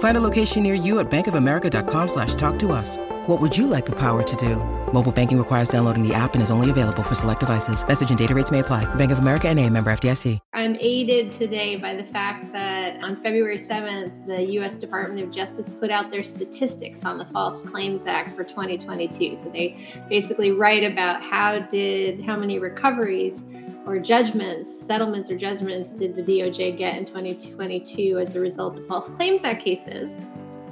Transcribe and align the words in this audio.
Find 0.00 0.16
a 0.16 0.20
location 0.20 0.62
near 0.62 0.72
you 0.72 0.98
at 0.98 1.10
bankofamerica.com 1.10 2.08
slash 2.08 2.34
talk 2.34 2.58
to 2.60 2.72
us. 2.72 2.96
What 3.26 3.38
would 3.38 3.56
you 3.56 3.66
like 3.66 3.84
the 3.84 3.96
power 3.96 4.22
to 4.22 4.36
do? 4.36 4.56
Mobile 4.94 5.12
banking 5.12 5.36
requires 5.36 5.68
downloading 5.68 6.02
the 6.02 6.14
app 6.14 6.32
and 6.32 6.42
is 6.42 6.50
only 6.50 6.70
available 6.70 7.02
for 7.02 7.14
select 7.14 7.40
devices. 7.40 7.86
Message 7.86 8.08
and 8.08 8.18
data 8.18 8.34
rates 8.34 8.50
may 8.50 8.60
apply. 8.60 8.92
Bank 8.94 9.12
of 9.12 9.18
America 9.18 9.48
and 9.48 9.60
a 9.60 9.68
member 9.68 9.92
FDIC. 9.92 10.38
I'm 10.54 10.76
aided 10.80 11.30
today 11.32 11.76
by 11.76 11.94
the 11.94 12.02
fact 12.02 12.50
that 12.54 13.02
on 13.04 13.14
February 13.14 13.58
7th, 13.58 14.26
the 14.26 14.52
U.S. 14.54 14.74
Department 14.74 15.20
of 15.20 15.30
Justice 15.30 15.68
put 15.68 15.90
out 15.90 16.10
their 16.10 16.22
statistics 16.22 17.00
on 17.04 17.18
the 17.18 17.26
False 17.26 17.60
Claims 17.60 18.06
Act 18.06 18.30
for 18.30 18.42
2022. 18.42 19.36
So 19.36 19.50
they 19.50 19.76
basically 20.08 20.50
write 20.50 20.82
about 20.82 21.22
how 21.22 21.58
did, 21.58 22.24
how 22.24 22.36
many 22.36 22.58
recoveries 22.58 23.44
or 23.86 23.98
judgments, 23.98 24.68
settlements 24.86 25.30
or 25.30 25.36
judgments 25.36 25.90
did 25.90 26.14
the 26.14 26.22
DOJ 26.22 26.76
get 26.76 26.96
in 26.96 27.04
2022 27.04 28.18
as 28.18 28.34
a 28.34 28.40
result 28.40 28.76
of 28.76 28.86
False 28.86 29.08
Claims 29.10 29.44
Act 29.44 29.64
cases. 29.64 30.20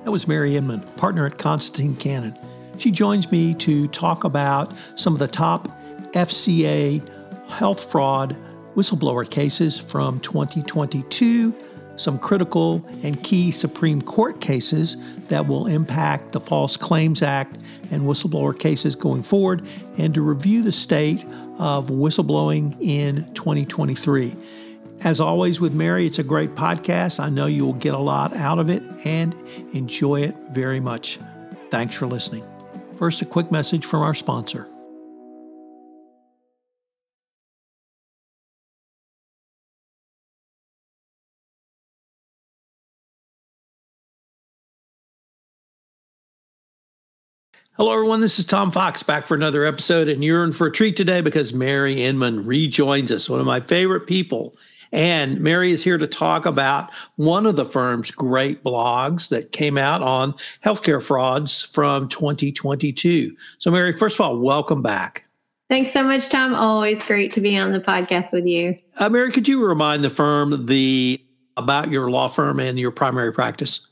That 0.05 0.11
was 0.11 0.29
Mary 0.29 0.57
Inman, 0.57 0.83
partner 0.97 1.27
at 1.27 1.39
Constantine 1.39 1.97
Cannon. 1.97 2.37
She 2.77 2.91
joins 2.91 3.31
me 3.33 3.55
to 3.55 3.89
talk 3.89 4.25
about 4.25 4.73
some 4.97 5.13
of 5.13 5.19
the 5.19 5.29
top 5.29 5.69
FCA 6.13 7.07
health 7.49 7.91
fraud 7.91 8.37
whistleblower 8.75 9.29
cases 9.29 9.77
from 9.77 10.21
2022, 10.21 11.53
some 11.97 12.19
critical 12.19 12.85
and 13.03 13.21
key 13.25 13.51
Supreme 13.51 14.01
Court 14.01 14.41
cases 14.41 14.97
that 15.27 15.49
will 15.49 15.67
impact 15.67 16.31
the 16.33 16.41
False 16.41 16.77
Claims 16.77 17.23
Act 17.23 17.59
and 17.91 18.03
whistleblower 18.03 18.57
cases 18.57 18.95
going 18.95 19.25
forward, 19.25 19.67
and 19.97 20.15
to 20.15 20.23
review 20.23 20.63
the 20.63 20.71
state 20.71 21.25
of 21.59 21.89
whistleblowing 21.89 22.81
in 22.81 23.33
2023. 23.35 24.35
As 25.03 25.21
always 25.21 25.61
with 25.61 25.75
Mary, 25.75 26.07
it's 26.07 26.19
a 26.19 26.25
great 26.25 26.55
podcast. 26.55 27.21
I 27.21 27.29
know 27.29 27.47
you 27.47 27.65
will 27.65 27.75
get 27.75 27.95
a 27.95 27.99
lot 27.99 28.35
out 28.37 28.59
of 28.59 28.69
it 28.69 28.83
and 29.05 29.35
enjoy 29.73 30.23
it 30.23 30.37
very 30.51 30.81
much. 30.81 31.19
Thanks 31.71 31.95
for 31.95 32.07
listening. 32.07 32.45
First, 32.97 33.23
a 33.23 33.25
quick 33.25 33.53
message 33.53 33.85
from 33.85 34.03
our 34.03 34.15
sponsor. 34.15 34.69
Hello, 47.79 47.93
everyone. 47.93 48.21
This 48.21 48.41
is 48.41 48.45
Tom 48.45 48.73
Fox 48.73 49.05
back 49.05 49.23
for 49.23 49.37
another 49.37 49.65
episode, 49.65 50.09
and 50.09 50.25
you're 50.25 50.43
in 50.43 50.51
for 50.51 50.67
a 50.67 50.73
treat 50.73 50.97
today 50.97 51.21
because 51.21 51.55
Mary 51.55 52.03
Inman 52.03 52.45
rejoins 52.45 53.13
us, 53.13 53.31
one 53.31 53.39
of 53.39 53.47
my 53.47 53.61
favorite 53.61 54.09
people. 54.09 54.57
And 54.91 55.41
Mary 55.41 55.71
is 55.71 55.85
here 55.85 55.97
to 55.97 56.09
talk 56.09 56.45
about 56.45 56.91
one 57.15 57.47
of 57.47 57.55
the 57.55 57.65
firm's 57.65 58.11
great 58.11 58.65
blogs 58.65 59.29
that 59.29 59.53
came 59.53 59.79
out 59.79 60.03
on 60.03 60.33
healthcare 60.65 61.01
frauds 61.01 61.63
from 61.63 62.09
2022. 62.09 63.37
So, 63.61 63.71
Mary, 63.71 63.93
first 63.93 64.17
of 64.17 64.23
all, 64.23 64.41
welcome 64.41 64.83
back. 64.83 65.29
Thanks 65.71 65.93
so 65.93 66.03
much, 66.03 66.29
Tom. 66.29 66.57
Always 66.57 67.05
great 67.05 67.33
to 67.35 67.41
be 67.41 67.57
on 67.57 67.71
the 67.71 67.79
podcast 67.79 68.33
with 68.33 68.47
you. 68.47 68.77
Uh, 68.97 69.09
Mary, 69.09 69.31
could 69.31 69.47
you 69.47 69.65
remind 69.65 70.03
the 70.03 70.11
firm 70.11 70.67
the 70.67 71.25
about 71.57 71.93
your 71.93 72.11
law 72.11 72.27
firm 72.27 72.59
and 72.59 72.77
your 72.77 72.91
primary 72.91 73.33
practice? 73.33 73.88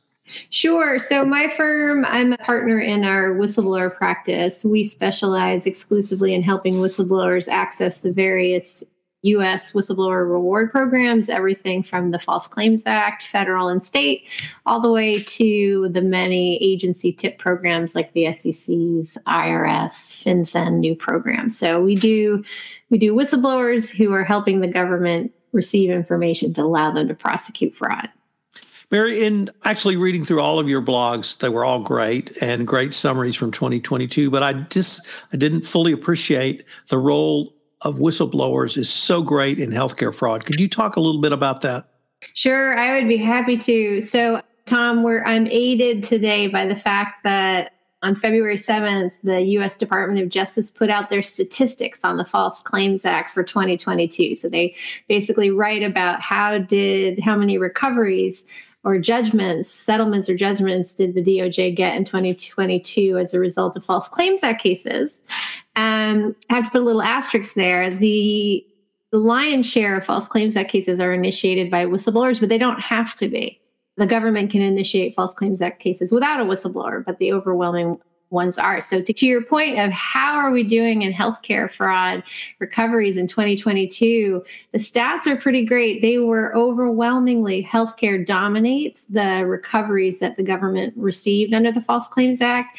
Sure. 0.50 0.98
So, 0.98 1.24
my 1.24 1.48
firm, 1.48 2.04
I'm 2.06 2.32
a 2.32 2.38
partner 2.38 2.78
in 2.78 3.04
our 3.04 3.34
whistleblower 3.34 3.94
practice. 3.94 4.64
We 4.64 4.82
specialize 4.82 5.66
exclusively 5.66 6.34
in 6.34 6.42
helping 6.42 6.74
whistleblowers 6.74 7.48
access 7.48 8.00
the 8.00 8.12
various 8.12 8.82
U.S. 9.22 9.72
whistleblower 9.72 10.28
reward 10.30 10.70
programs, 10.70 11.28
everything 11.28 11.82
from 11.82 12.10
the 12.10 12.18
False 12.18 12.46
Claims 12.46 12.84
Act, 12.86 13.24
federal 13.24 13.68
and 13.68 13.82
state, 13.82 14.28
all 14.66 14.80
the 14.80 14.90
way 14.90 15.22
to 15.22 15.88
the 15.90 16.02
many 16.02 16.62
agency 16.62 17.12
tip 17.12 17.38
programs 17.38 17.94
like 17.94 18.12
the 18.12 18.32
SEC's 18.32 19.18
IRS, 19.26 20.22
FinCEN 20.22 20.78
new 20.78 20.94
programs. 20.94 21.58
So 21.58 21.82
we 21.82 21.94
do 21.94 22.44
we 22.90 22.98
do 22.98 23.14
whistleblowers 23.14 23.94
who 23.94 24.12
are 24.12 24.24
helping 24.24 24.60
the 24.60 24.68
government 24.68 25.32
receive 25.52 25.90
information 25.90 26.54
to 26.54 26.62
allow 26.62 26.92
them 26.92 27.08
to 27.08 27.14
prosecute 27.14 27.74
fraud. 27.74 28.08
Mary, 28.90 29.24
in 29.24 29.50
actually 29.64 29.96
reading 29.96 30.24
through 30.24 30.40
all 30.40 30.60
of 30.60 30.68
your 30.68 30.80
blogs, 30.80 31.38
they 31.38 31.48
were 31.48 31.64
all 31.64 31.80
great 31.80 32.36
and 32.40 32.66
great 32.66 32.94
summaries 32.94 33.34
from 33.34 33.50
2022. 33.50 34.30
But 34.30 34.42
I 34.42 34.52
just 34.52 35.06
I 35.32 35.36
didn't 35.36 35.66
fully 35.66 35.92
appreciate 35.92 36.64
the 36.88 36.98
role 36.98 37.52
of 37.82 37.96
whistleblowers 37.96 38.76
is 38.76 38.88
so 38.88 39.22
great 39.22 39.58
in 39.58 39.70
healthcare 39.70 40.14
fraud. 40.14 40.46
Could 40.46 40.60
you 40.60 40.68
talk 40.68 40.96
a 40.96 41.00
little 41.00 41.20
bit 41.20 41.32
about 41.32 41.60
that? 41.62 41.88
Sure, 42.34 42.78
I 42.78 42.98
would 42.98 43.08
be 43.08 43.16
happy 43.16 43.56
to. 43.58 44.00
So, 44.00 44.40
Tom, 44.66 45.02
we're 45.02 45.24
I'm 45.24 45.46
aided 45.48 46.04
today 46.04 46.46
by 46.46 46.64
the 46.64 46.76
fact 46.76 47.24
that 47.24 47.72
on 48.02 48.14
February 48.14 48.56
7th, 48.56 49.10
the 49.24 49.42
U.S. 49.42 49.74
Department 49.74 50.20
of 50.20 50.28
Justice 50.28 50.70
put 50.70 50.90
out 50.90 51.10
their 51.10 51.22
statistics 51.22 52.00
on 52.04 52.18
the 52.18 52.24
False 52.24 52.62
Claims 52.62 53.04
Act 53.04 53.30
for 53.30 53.42
2022. 53.42 54.36
So 54.36 54.48
they 54.48 54.76
basically 55.08 55.50
write 55.50 55.82
about 55.82 56.20
how 56.20 56.58
did 56.58 57.18
how 57.18 57.36
many 57.36 57.58
recoveries 57.58 58.44
or 58.86 58.98
judgments, 58.98 59.68
settlements 59.68 60.30
or 60.30 60.36
judgments 60.36 60.94
did 60.94 61.14
the 61.14 61.22
DOJ 61.22 61.74
get 61.74 61.96
in 61.96 62.04
2022 62.04 63.18
as 63.18 63.34
a 63.34 63.40
result 63.40 63.76
of 63.76 63.84
False 63.84 64.08
Claims 64.08 64.44
Act 64.44 64.62
cases? 64.62 65.22
And 65.74 66.36
I 66.48 66.54
have 66.54 66.66
to 66.66 66.70
put 66.70 66.80
a 66.82 66.84
little 66.84 67.02
asterisk 67.02 67.54
there. 67.54 67.90
The 67.90 68.64
the 69.12 69.18
lion's 69.18 69.66
share 69.66 69.96
of 69.96 70.04
false 70.04 70.26
claims 70.26 70.56
act 70.56 70.70
cases 70.70 71.00
are 71.00 71.12
initiated 71.12 71.70
by 71.70 71.86
whistleblowers, 71.86 72.40
but 72.40 72.48
they 72.48 72.58
don't 72.58 72.80
have 72.80 73.14
to 73.16 73.28
be. 73.28 73.60
The 73.96 74.06
government 74.06 74.50
can 74.50 74.62
initiate 74.62 75.14
false 75.14 75.32
claims 75.34 75.60
act 75.62 75.80
cases 75.80 76.12
without 76.12 76.40
a 76.40 76.44
whistleblower, 76.44 77.04
but 77.04 77.18
the 77.18 77.32
overwhelming 77.32 77.98
ones 78.30 78.58
are. 78.58 78.80
So, 78.80 79.00
to, 79.00 79.12
to, 79.12 79.26
your 79.26 79.42
point 79.42 79.78
of 79.78 79.90
how 79.90 80.34
are 80.36 80.50
we 80.50 80.62
doing 80.62 81.02
in 81.02 81.12
healthcare 81.12 81.70
fraud 81.70 82.22
recoveries 82.58 83.16
in 83.16 83.26
2022, 83.26 84.44
the 84.72 84.78
stats 84.78 85.26
are 85.26 85.36
pretty 85.36 85.64
great. 85.64 86.02
They 86.02 86.18
were 86.18 86.54
overwhelmingly 86.56 87.62
healthcare 87.62 88.24
dominates 88.24 89.06
the 89.06 89.44
recoveries 89.46 90.18
that 90.20 90.36
the 90.36 90.42
government 90.42 90.94
received 90.96 91.54
under 91.54 91.72
the 91.72 91.80
False 91.80 92.08
Claims 92.08 92.40
Act. 92.40 92.78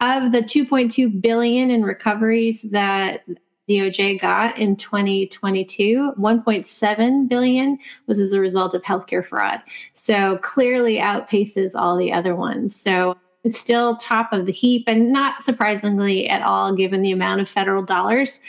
Of 0.00 0.32
the 0.32 0.40
2.2 0.40 1.22
billion 1.22 1.70
in 1.70 1.82
recoveries 1.82 2.62
that 2.72 3.22
DOJ 3.68 4.20
got 4.20 4.58
in 4.58 4.76
2022, 4.76 6.12
1.7 6.18 7.28
billion 7.28 7.78
was 8.06 8.20
as 8.20 8.32
a 8.32 8.40
result 8.40 8.74
of 8.74 8.82
healthcare 8.82 9.24
fraud. 9.24 9.62
So 9.94 10.38
clearly 10.38 10.96
outpaces 10.96 11.70
all 11.74 11.96
the 11.96 12.12
other 12.12 12.36
ones. 12.36 12.76
So 12.76 13.16
still 13.52 13.96
top 13.96 14.32
of 14.32 14.46
the 14.46 14.52
heap, 14.52 14.84
and 14.86 15.12
not 15.12 15.42
surprisingly 15.42 16.28
at 16.28 16.42
all, 16.42 16.74
given 16.74 17.02
the 17.02 17.12
amount 17.12 17.40
of 17.40 17.48
federal 17.48 17.82
dollars 17.82 18.40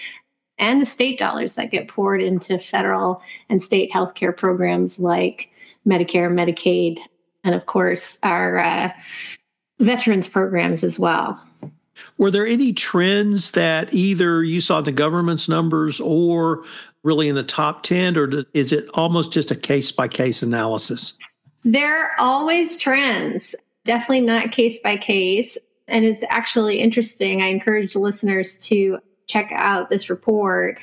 and 0.57 0.81
the 0.81 0.85
state 0.85 1.17
dollars 1.17 1.55
that 1.55 1.71
get 1.71 1.87
poured 1.87 2.21
into 2.21 2.57
federal 2.57 3.21
and 3.49 3.61
state 3.61 3.91
healthcare 3.91 4.35
programs 4.35 4.99
like 4.99 5.49
Medicare, 5.87 6.31
Medicaid, 6.31 6.99
and 7.43 7.53
of 7.53 7.65
course 7.65 8.17
our 8.23 8.59
uh, 8.59 8.89
veterans 9.79 10.27
programs 10.27 10.83
as 10.83 10.97
well. 10.97 11.41
Were 12.17 12.31
there 12.31 12.45
any 12.45 12.73
trends 12.73 13.51
that 13.51 13.93
either 13.93 14.43
you 14.43 14.59
saw 14.59 14.79
in 14.79 14.83
the 14.83 14.91
government's 14.91 15.47
numbers 15.47 15.99
or 15.99 16.63
really 17.03 17.29
in 17.29 17.35
the 17.35 17.43
top 17.43 17.83
10, 17.83 18.17
or 18.17 18.45
is 18.53 18.71
it 18.71 18.89
almost 18.95 19.31
just 19.31 19.51
a 19.51 19.55
case 19.55 19.91
by 19.91 20.07
case 20.07 20.43
analysis? 20.43 21.13
There 21.63 22.03
are 22.03 22.11
always 22.19 22.77
trends 22.77 23.55
definitely 23.85 24.21
not 24.21 24.51
case 24.51 24.79
by 24.79 24.97
case. 24.97 25.57
And 25.87 26.03
it's 26.03 26.23
actually 26.29 26.79
interesting. 26.79 27.41
I 27.41 27.47
encourage 27.47 27.95
listeners 27.95 28.57
to 28.59 28.99
check 29.27 29.51
out 29.53 29.89
this 29.89 30.09
report. 30.09 30.79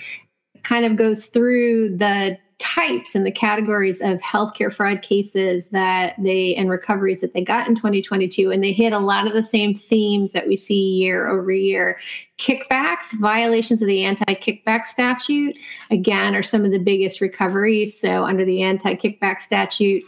It 0.55 0.65
kind 0.65 0.85
of 0.85 0.97
goes 0.97 1.27
through 1.27 1.97
the 1.97 2.39
types 2.63 3.17
and 3.17 3.27
the 3.27 3.33
categories 3.33 4.01
of 4.01 4.21
healthcare 4.21 4.73
fraud 4.73 5.03
cases 5.03 5.71
that 5.71 6.15
they 6.23 6.55
and 6.55 6.71
recoveries 6.71 7.21
that 7.21 7.35
they 7.35 7.43
got 7.43 7.67
in 7.67 7.75
2022 7.75 8.53
and 8.53 8.63
they 8.63 8.73
hit 8.73 8.93
a 8.93 9.01
lot 9.01 9.27
of 9.27 9.33
the 9.33 9.43
same 9.43 9.75
themes 9.75 10.31
that 10.31 10.47
we 10.47 10.55
see 10.55 10.81
year 10.81 11.29
over 11.29 11.51
year 11.51 11.99
kickbacks 12.39 13.13
violations 13.21 13.83
of 13.83 13.89
the 13.89 14.05
anti-kickback 14.05 14.87
statute 14.87 15.57
again 15.91 16.37
are 16.37 16.43
some 16.43 16.65
of 16.65 16.71
the 16.71 16.79
biggest 16.79 17.21
recoveries 17.21 17.99
so 17.99 18.25
under 18.25 18.45
the 18.45 18.63
anti-kickback 18.63 19.41
statute 19.41 20.05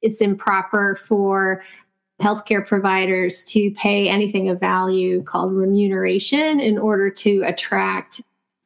it's 0.00 0.22
improper 0.22 0.96
for 0.96 1.62
healthcare 2.22 2.66
providers 2.66 3.44
to 3.44 3.70
pay 3.72 4.08
anything 4.08 4.48
of 4.48 4.60
value 4.60 5.22
called 5.24 5.52
remuneration 5.52 6.60
in 6.60 6.78
order 6.78 7.10
to 7.10 7.42
attract 7.44 8.22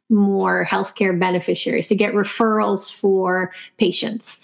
more 0.08 0.64
healthcare 0.64 1.18
beneficiaries, 1.18 1.88
to 1.88 1.96
get 1.96 2.14
referrals 2.14 2.92
for 2.94 3.52
patients. 3.78 4.38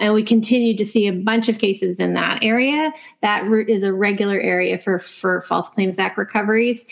And 0.00 0.12
we 0.12 0.22
continue 0.22 0.76
to 0.76 0.84
see 0.84 1.06
a 1.06 1.12
bunch 1.12 1.48
of 1.48 1.58
cases 1.58 2.00
in 2.00 2.14
that 2.14 2.42
area. 2.42 2.92
That 3.22 3.46
is 3.68 3.82
a 3.82 3.92
regular 3.92 4.40
area 4.40 4.78
for, 4.78 4.98
for 4.98 5.42
False 5.42 5.70
Claims 5.70 5.98
Act 5.98 6.18
recoveries. 6.18 6.86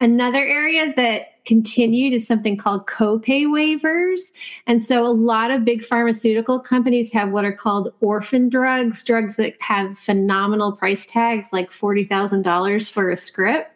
Another 0.00 0.40
area 0.40 0.92
that 0.96 1.35
continued 1.46 2.12
is 2.12 2.26
something 2.26 2.56
called 2.56 2.86
copay 2.86 3.46
waivers. 3.46 4.32
And 4.66 4.82
so 4.82 5.06
a 5.06 5.08
lot 5.08 5.50
of 5.50 5.64
big 5.64 5.84
pharmaceutical 5.84 6.60
companies 6.60 7.12
have 7.12 7.30
what 7.30 7.44
are 7.44 7.52
called 7.52 7.92
orphan 8.00 8.48
drugs, 8.48 9.02
drugs 9.02 9.36
that 9.36 9.54
have 9.60 9.98
phenomenal 9.98 10.72
price 10.72 11.06
tags 11.06 11.48
like 11.52 11.70
$40,000 11.70 12.90
for 12.90 13.10
a 13.10 13.16
script. 13.16 13.72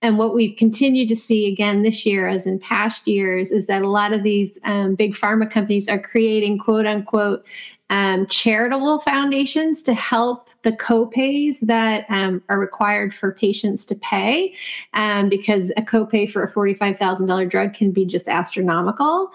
And 0.00 0.16
what 0.16 0.32
we've 0.32 0.56
continued 0.56 1.08
to 1.08 1.16
see 1.16 1.50
again 1.50 1.82
this 1.82 2.06
year, 2.06 2.28
as 2.28 2.46
in 2.46 2.60
past 2.60 3.08
years, 3.08 3.50
is 3.50 3.66
that 3.66 3.82
a 3.82 3.88
lot 3.88 4.12
of 4.12 4.22
these 4.22 4.56
um, 4.62 4.94
big 4.94 5.14
pharma 5.14 5.50
companies 5.50 5.88
are 5.88 5.98
creating 5.98 6.58
quote 6.58 6.86
unquote 6.86 7.44
um, 7.90 8.26
charitable 8.26 9.00
foundations 9.00 9.82
to 9.82 9.94
help 9.94 10.47
the 10.62 10.72
copays 10.72 11.60
that 11.60 12.04
um, 12.08 12.42
are 12.48 12.58
required 12.58 13.14
for 13.14 13.32
patients 13.32 13.86
to 13.86 13.94
pay, 13.94 14.54
um, 14.94 15.28
because 15.28 15.70
a 15.76 15.82
copay 15.82 16.30
for 16.30 16.42
a 16.42 16.52
$45,000 16.52 17.50
drug 17.50 17.74
can 17.74 17.90
be 17.90 18.04
just 18.04 18.28
astronomical. 18.28 19.30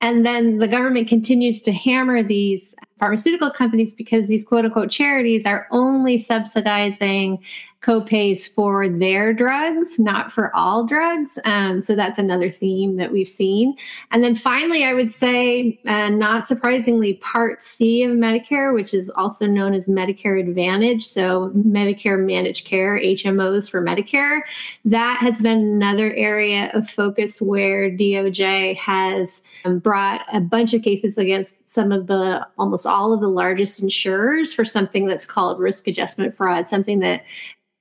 And 0.00 0.26
then 0.26 0.58
the 0.58 0.68
government 0.68 1.08
continues 1.08 1.62
to 1.62 1.72
hammer 1.72 2.22
these 2.22 2.74
pharmaceutical 3.02 3.50
companies 3.50 3.92
because 3.94 4.28
these 4.28 4.44
quote 4.44 4.64
unquote 4.64 4.88
charities 4.88 5.44
are 5.44 5.66
only 5.72 6.16
subsidizing 6.16 7.42
copays 7.82 8.48
for 8.48 8.88
their 8.88 9.32
drugs, 9.32 9.98
not 9.98 10.30
for 10.30 10.54
all 10.54 10.84
drugs. 10.84 11.38
Um, 11.44 11.82
so 11.82 11.96
that's 11.96 12.18
another 12.18 12.48
theme 12.48 12.96
that 12.96 13.10
we've 13.10 13.28
seen. 13.28 13.74
And 14.12 14.22
then 14.22 14.36
finally, 14.36 14.84
I 14.84 14.94
would 14.94 15.10
say, 15.10 15.80
uh, 15.86 16.10
not 16.10 16.46
surprisingly, 16.46 17.14
Part 17.14 17.62
C 17.62 18.04
of 18.04 18.12
Medicare, 18.12 18.72
which 18.72 18.94
is 18.94 19.10
also 19.10 19.46
known 19.46 19.74
as 19.74 19.88
Medicare 19.88 20.40
Advantage, 20.40 21.04
so 21.04 21.50
Medicare 21.56 22.24
Managed 22.24 22.66
Care, 22.66 23.00
HMOs 23.00 23.68
for 23.68 23.82
Medicare, 23.82 24.42
that 24.84 25.18
has 25.20 25.40
been 25.40 25.58
another 25.58 26.14
area 26.14 26.70
of 26.74 26.88
focus 26.88 27.42
where 27.42 27.90
DOJ 27.90 28.76
has 28.76 29.42
um, 29.64 29.80
brought 29.80 30.24
a 30.32 30.40
bunch 30.40 30.72
of 30.72 30.82
cases 30.82 31.18
against 31.18 31.68
some 31.68 31.90
of 31.90 32.06
the 32.06 32.46
almost 32.58 32.86
all 32.92 33.12
of 33.12 33.20
the 33.20 33.28
largest 33.28 33.82
insurers 33.82 34.52
for 34.52 34.64
something 34.64 35.06
that's 35.06 35.24
called 35.24 35.58
risk 35.58 35.88
adjustment 35.88 36.34
fraud, 36.34 36.68
something 36.68 37.00
that 37.00 37.24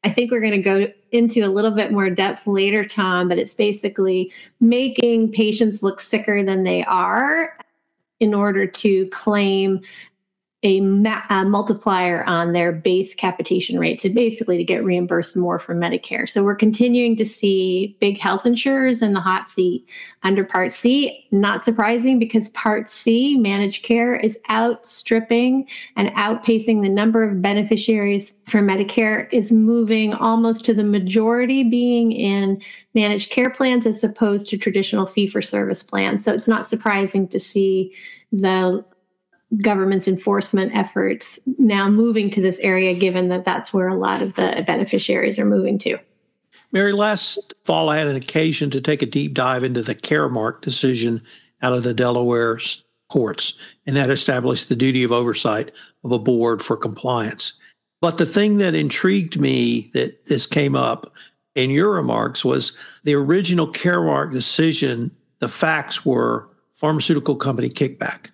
I 0.04 0.10
think 0.10 0.32
we're 0.32 0.42
going 0.42 0.52
to 0.52 0.58
go 0.58 0.92
into 1.12 1.42
a 1.42 1.48
little 1.50 1.72
bit 1.72 1.92
more 1.92 2.10
depth 2.10 2.48
later, 2.48 2.84
Tom, 2.84 3.28
but 3.28 3.38
it's 3.38 3.54
basically 3.54 4.32
making 4.60 5.32
patients 5.32 5.84
look 5.84 6.00
sicker 6.00 6.44
than 6.44 6.64
they 6.64 6.84
are 6.86 7.56
in 8.20 8.34
order 8.34 8.66
to 8.66 9.08
claim 9.08 9.82
a, 10.64 10.80
ma- 10.82 11.24
a, 11.30 11.44
multiplier 11.44 12.24
on 12.26 12.54
their 12.54 12.72
base 12.72 13.16
capitation 13.16 13.80
rate 13.80 14.00
to 14.00 14.10
basically 14.10 14.58
to 14.58 14.64
get 14.64 14.84
reimbursed 14.84 15.36
more 15.36 15.58
from 15.58 15.80
Medicare. 15.80 16.30
So 16.30 16.44
we're 16.44 16.56
continuing 16.56 17.16
to 17.16 17.26
see 17.26 17.98
big 18.00 18.20
health 18.20 18.46
insurers 18.46 19.02
in 19.02 19.14
the 19.14 19.20
hot 19.20 19.50
seat 19.50 19.88
under 20.22 20.44
Part 20.44 20.72
C. 20.72 21.26
Not 21.32 21.66
surprising 21.66 22.20
because 22.20 22.50
Part 22.50 22.90
C, 22.90 23.38
managed 23.38 23.84
care, 23.84 24.16
is 24.16 24.38
outstripping 24.52 25.68
and 25.96 26.10
outpacing 26.10 26.84
the 26.84 26.90
number 26.90 27.24
of 27.24 27.42
beneficiaries 27.42 28.32
for 28.46 28.60
Medicare 28.60 29.32
is 29.34 29.52
moving 29.52 30.14
almost 30.14 30.64
to 30.66 30.76
the 30.76 30.84
majority 30.84 31.64
being 31.64 32.12
in 32.12 32.62
managed 32.94 33.32
care 33.32 33.50
plans 33.50 33.88
as 33.88 34.04
opposed 34.04 34.48
to 34.50 34.58
traditional 34.58 35.08
fee 35.08 35.26
for 35.26 35.42
service 35.42 35.82
plans. 35.82 36.24
So 36.24 36.34
it's 36.34 36.48
not 36.48 36.68
surprising 36.68 37.28
to 37.30 37.40
see 37.40 37.96
the 38.32 38.86
government's 39.58 40.08
enforcement 40.08 40.74
efforts 40.76 41.40
now 41.58 41.90
moving 41.90 42.30
to 42.32 42.42
this 42.42 42.60
area, 42.60 42.94
given 42.94 43.30
that 43.30 43.44
that's 43.44 43.74
where 43.74 43.88
a 43.88 43.98
lot 43.98 44.22
of 44.22 44.36
the 44.36 44.64
beneficiaries 44.66 45.38
are 45.38 45.46
moving 45.46 45.78
to. 45.80 45.98
Mary, 46.72 46.94
last 46.94 47.54
fall 47.66 47.90
I 47.90 47.98
had 47.98 48.08
an 48.08 48.16
occasion 48.16 48.70
to 48.72 48.80
take 48.80 49.02
a 49.02 49.06
deep 49.06 49.34
dive 49.34 49.64
into 49.64 49.82
the 49.82 49.96
Caremark 49.96 50.62
decision 50.62 51.22
out 51.62 51.74
of 51.74 51.84
the 51.84 51.94
Delaware 51.94 52.60
courts, 53.10 53.54
and 53.86 53.96
that 53.98 54.10
established 54.10 54.70
the 54.70 54.76
duty 54.76 55.04
of 55.04 55.12
oversight 55.12 55.72
of 56.04 56.14
a 56.14 56.20
board 56.20 56.62
for 56.62 56.78
compliance. 56.78 57.54
But 58.00 58.18
the 58.18 58.26
thing 58.26 58.58
that 58.60 58.74
intrigued 58.74 59.40
me 59.40 59.92
that 59.94 60.26
this 60.26 60.48
came 60.48 60.76
up 60.76 61.14
in 61.56 61.70
your 61.70 61.92
remarks 61.92 62.46
was 62.46 62.76
the 63.04 63.14
original 63.14 63.68
Caremark 63.68 64.32
decision, 64.32 65.16
the 65.40 65.50
facts 65.50 66.06
were 66.06 66.50
pharmaceutical 66.72 67.36
company 67.36 67.70
kickback. 67.70 68.31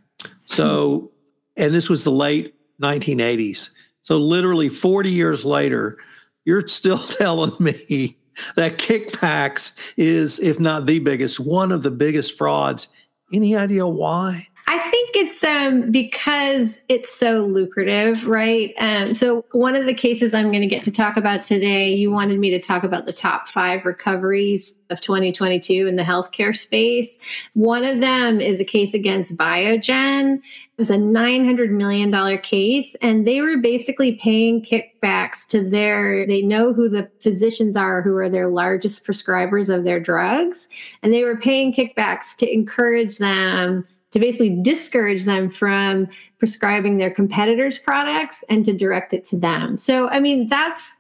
So, 0.48 1.12
and 1.56 1.74
this 1.74 1.90
was 1.90 2.04
the 2.04 2.12
late 2.12 2.56
1980s. 2.82 3.70
So, 4.02 4.18
literally 4.18 4.70
40 4.70 5.12
years 5.12 5.46
later, 5.46 5.98
you're 6.46 6.66
still 6.68 6.98
telling 7.20 7.54
me 7.60 8.18
that 8.56 8.78
kickbacks 8.78 9.94
is, 9.98 10.40
if 10.40 10.60
not 10.60 10.86
the 10.86 11.00
biggest, 11.00 11.40
one 11.40 11.72
of 11.72 11.84
the 11.84 11.92
biggest 11.92 12.38
frauds. 12.38 12.88
Any 13.34 13.56
idea 13.56 13.86
why? 13.86 14.48
I 14.70 14.80
think 14.80 15.12
it's 15.16 15.44
um, 15.46 15.92
because 15.92 16.82
it's 16.90 17.16
so 17.16 17.46
lucrative, 17.46 18.28
right? 18.28 18.74
Um, 18.78 19.14
so, 19.14 19.46
one 19.54 19.78
of 19.78 19.86
the 19.86 19.94
cases 19.94 20.34
I'm 20.34 20.50
going 20.50 20.62
to 20.62 20.68
get 20.68 20.84
to 20.84 20.92
talk 20.92 21.16
about 21.16 21.46
today, 21.46 21.94
you 21.94 22.12
wanted 22.12 22.38
me 22.38 22.50
to 22.50 22.60
talk 22.60 22.84
about 22.84 23.06
the 23.06 23.14
top 23.14 23.48
five 23.48 23.86
recoveries 23.86 24.74
of 24.90 25.00
2022 25.00 25.88
in 25.88 25.96
the 25.96 26.04
healthcare 26.04 26.56
space. 26.56 27.18
One 27.54 27.86
of 27.86 28.02
them 28.02 28.42
is 28.42 28.60
a 28.60 28.66
case 28.66 28.94
against 28.94 29.38
Biogen. 29.38 30.36
It 30.36 30.42
was 30.78 30.90
a 30.90 30.98
$900 30.98 31.70
million 31.70 32.38
case, 32.40 32.94
and 33.02 33.26
they 33.26 33.42
were 33.42 33.58
basically 33.58 34.16
paying 34.16 34.62
kickbacks 34.62 35.48
to 35.48 35.68
their, 35.68 36.28
they 36.28 36.42
know 36.42 36.74
who 36.74 36.90
the 36.90 37.10
physicians 37.22 37.78
are 37.78 38.02
who 38.02 38.18
are 38.18 38.30
their 38.30 38.50
largest 38.50 39.08
prescribers 39.08 39.74
of 39.74 39.86
their 39.86 40.02
drugs, 40.02 40.68
and 41.04 41.14
they 41.14 41.24
were 41.24 41.38
paying 41.38 41.74
kickbacks 41.74 42.36
to 42.36 42.54
encourage 42.54 43.18
them 43.18 43.88
to 44.12 44.20
basically 44.20 44.62
discourage 44.62 45.26
them 45.26 45.50
from 45.50 46.08
prescribing 46.40 46.98
their 46.98 47.12
competitors' 47.12 47.78
products 47.78 48.44
and 48.50 48.66
to 48.66 48.74
direct 48.74 49.14
it 49.14 49.24
to 49.26 49.38
them. 49.38 49.78
So, 49.78 50.08
I 50.10 50.20
mean, 50.20 50.48
that's 50.48 50.96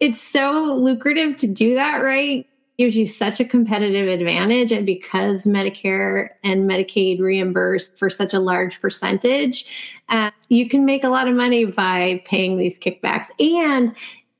it's 0.00 0.20
so 0.20 0.64
lucrative 0.64 1.36
to 1.36 1.46
do 1.46 1.74
that, 1.74 2.02
right? 2.02 2.46
gives 2.78 2.96
you 2.96 3.06
such 3.06 3.40
a 3.40 3.44
competitive 3.44 4.08
advantage. 4.08 4.72
And 4.72 4.84
because 4.84 5.44
Medicare 5.44 6.30
and 6.42 6.68
Medicaid 6.68 7.20
reimburse 7.20 7.90
for 7.90 8.10
such 8.10 8.34
a 8.34 8.40
large 8.40 8.80
percentage, 8.80 9.66
uh, 10.08 10.30
you 10.48 10.68
can 10.68 10.84
make 10.84 11.04
a 11.04 11.08
lot 11.08 11.28
of 11.28 11.34
money 11.34 11.64
by 11.64 12.22
paying 12.24 12.58
these 12.58 12.78
kickbacks. 12.78 13.26
And 13.38 13.94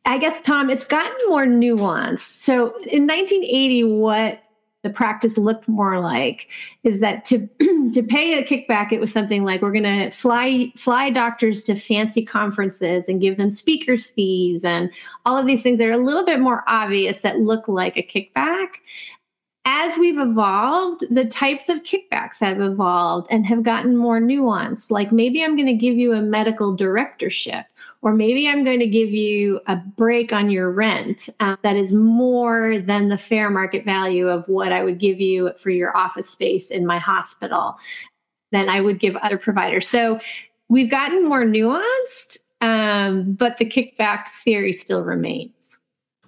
I 0.04 0.18
guess, 0.18 0.40
Tom, 0.42 0.68
it's 0.68 0.84
gotten 0.84 1.16
more 1.28 1.46
nuanced. 1.46 2.38
So 2.38 2.68
in 2.86 3.06
1980, 3.06 3.84
what 3.84 4.42
the 4.84 4.90
practice 4.90 5.36
looked 5.36 5.66
more 5.66 5.98
like 5.98 6.48
is 6.84 7.00
that 7.00 7.24
to 7.24 7.48
to 7.92 8.02
pay 8.02 8.38
a 8.38 8.44
kickback 8.44 8.92
it 8.92 9.00
was 9.00 9.12
something 9.12 9.42
like 9.42 9.62
we're 9.62 9.72
going 9.72 9.82
to 9.82 10.10
fly 10.10 10.70
fly 10.76 11.10
doctors 11.10 11.62
to 11.64 11.74
fancy 11.74 12.24
conferences 12.24 13.08
and 13.08 13.20
give 13.20 13.36
them 13.36 13.50
speakers 13.50 14.10
fees 14.10 14.62
and 14.62 14.92
all 15.26 15.36
of 15.36 15.46
these 15.46 15.62
things 15.62 15.78
that 15.78 15.88
are 15.88 15.92
a 15.92 15.96
little 15.96 16.24
bit 16.24 16.38
more 16.38 16.62
obvious 16.68 17.22
that 17.22 17.40
look 17.40 17.66
like 17.66 17.96
a 17.96 18.02
kickback. 18.02 18.76
As 19.64 19.96
we've 19.96 20.18
evolved 20.18 21.04
the 21.10 21.24
types 21.24 21.70
of 21.70 21.82
kickbacks 21.82 22.38
have 22.40 22.60
evolved 22.60 23.26
and 23.30 23.46
have 23.46 23.62
gotten 23.62 23.96
more 23.96 24.20
nuanced. 24.20 24.90
Like 24.90 25.10
maybe 25.10 25.42
i'm 25.42 25.56
going 25.56 25.66
to 25.66 25.72
give 25.72 25.96
you 25.96 26.12
a 26.12 26.20
medical 26.20 26.76
directorship 26.76 27.64
or 28.04 28.14
maybe 28.14 28.46
I'm 28.46 28.64
going 28.64 28.80
to 28.80 28.86
give 28.86 29.10
you 29.10 29.60
a 29.66 29.76
break 29.76 30.30
on 30.30 30.50
your 30.50 30.70
rent 30.70 31.30
uh, 31.40 31.56
that 31.62 31.74
is 31.74 31.94
more 31.94 32.78
than 32.78 33.08
the 33.08 33.16
fair 33.16 33.48
market 33.48 33.86
value 33.86 34.28
of 34.28 34.46
what 34.46 34.72
I 34.72 34.84
would 34.84 34.98
give 34.98 35.22
you 35.22 35.50
for 35.56 35.70
your 35.70 35.96
office 35.96 36.28
space 36.28 36.70
in 36.70 36.84
my 36.84 36.98
hospital 36.98 37.78
than 38.52 38.68
I 38.68 38.82
would 38.82 39.00
give 39.00 39.16
other 39.16 39.38
providers. 39.38 39.88
So 39.88 40.20
we've 40.68 40.90
gotten 40.90 41.26
more 41.26 41.44
nuanced, 41.44 42.36
um, 42.60 43.32
but 43.32 43.56
the 43.56 43.64
kickback 43.64 44.28
theory 44.44 44.74
still 44.74 45.02
remains. 45.02 45.78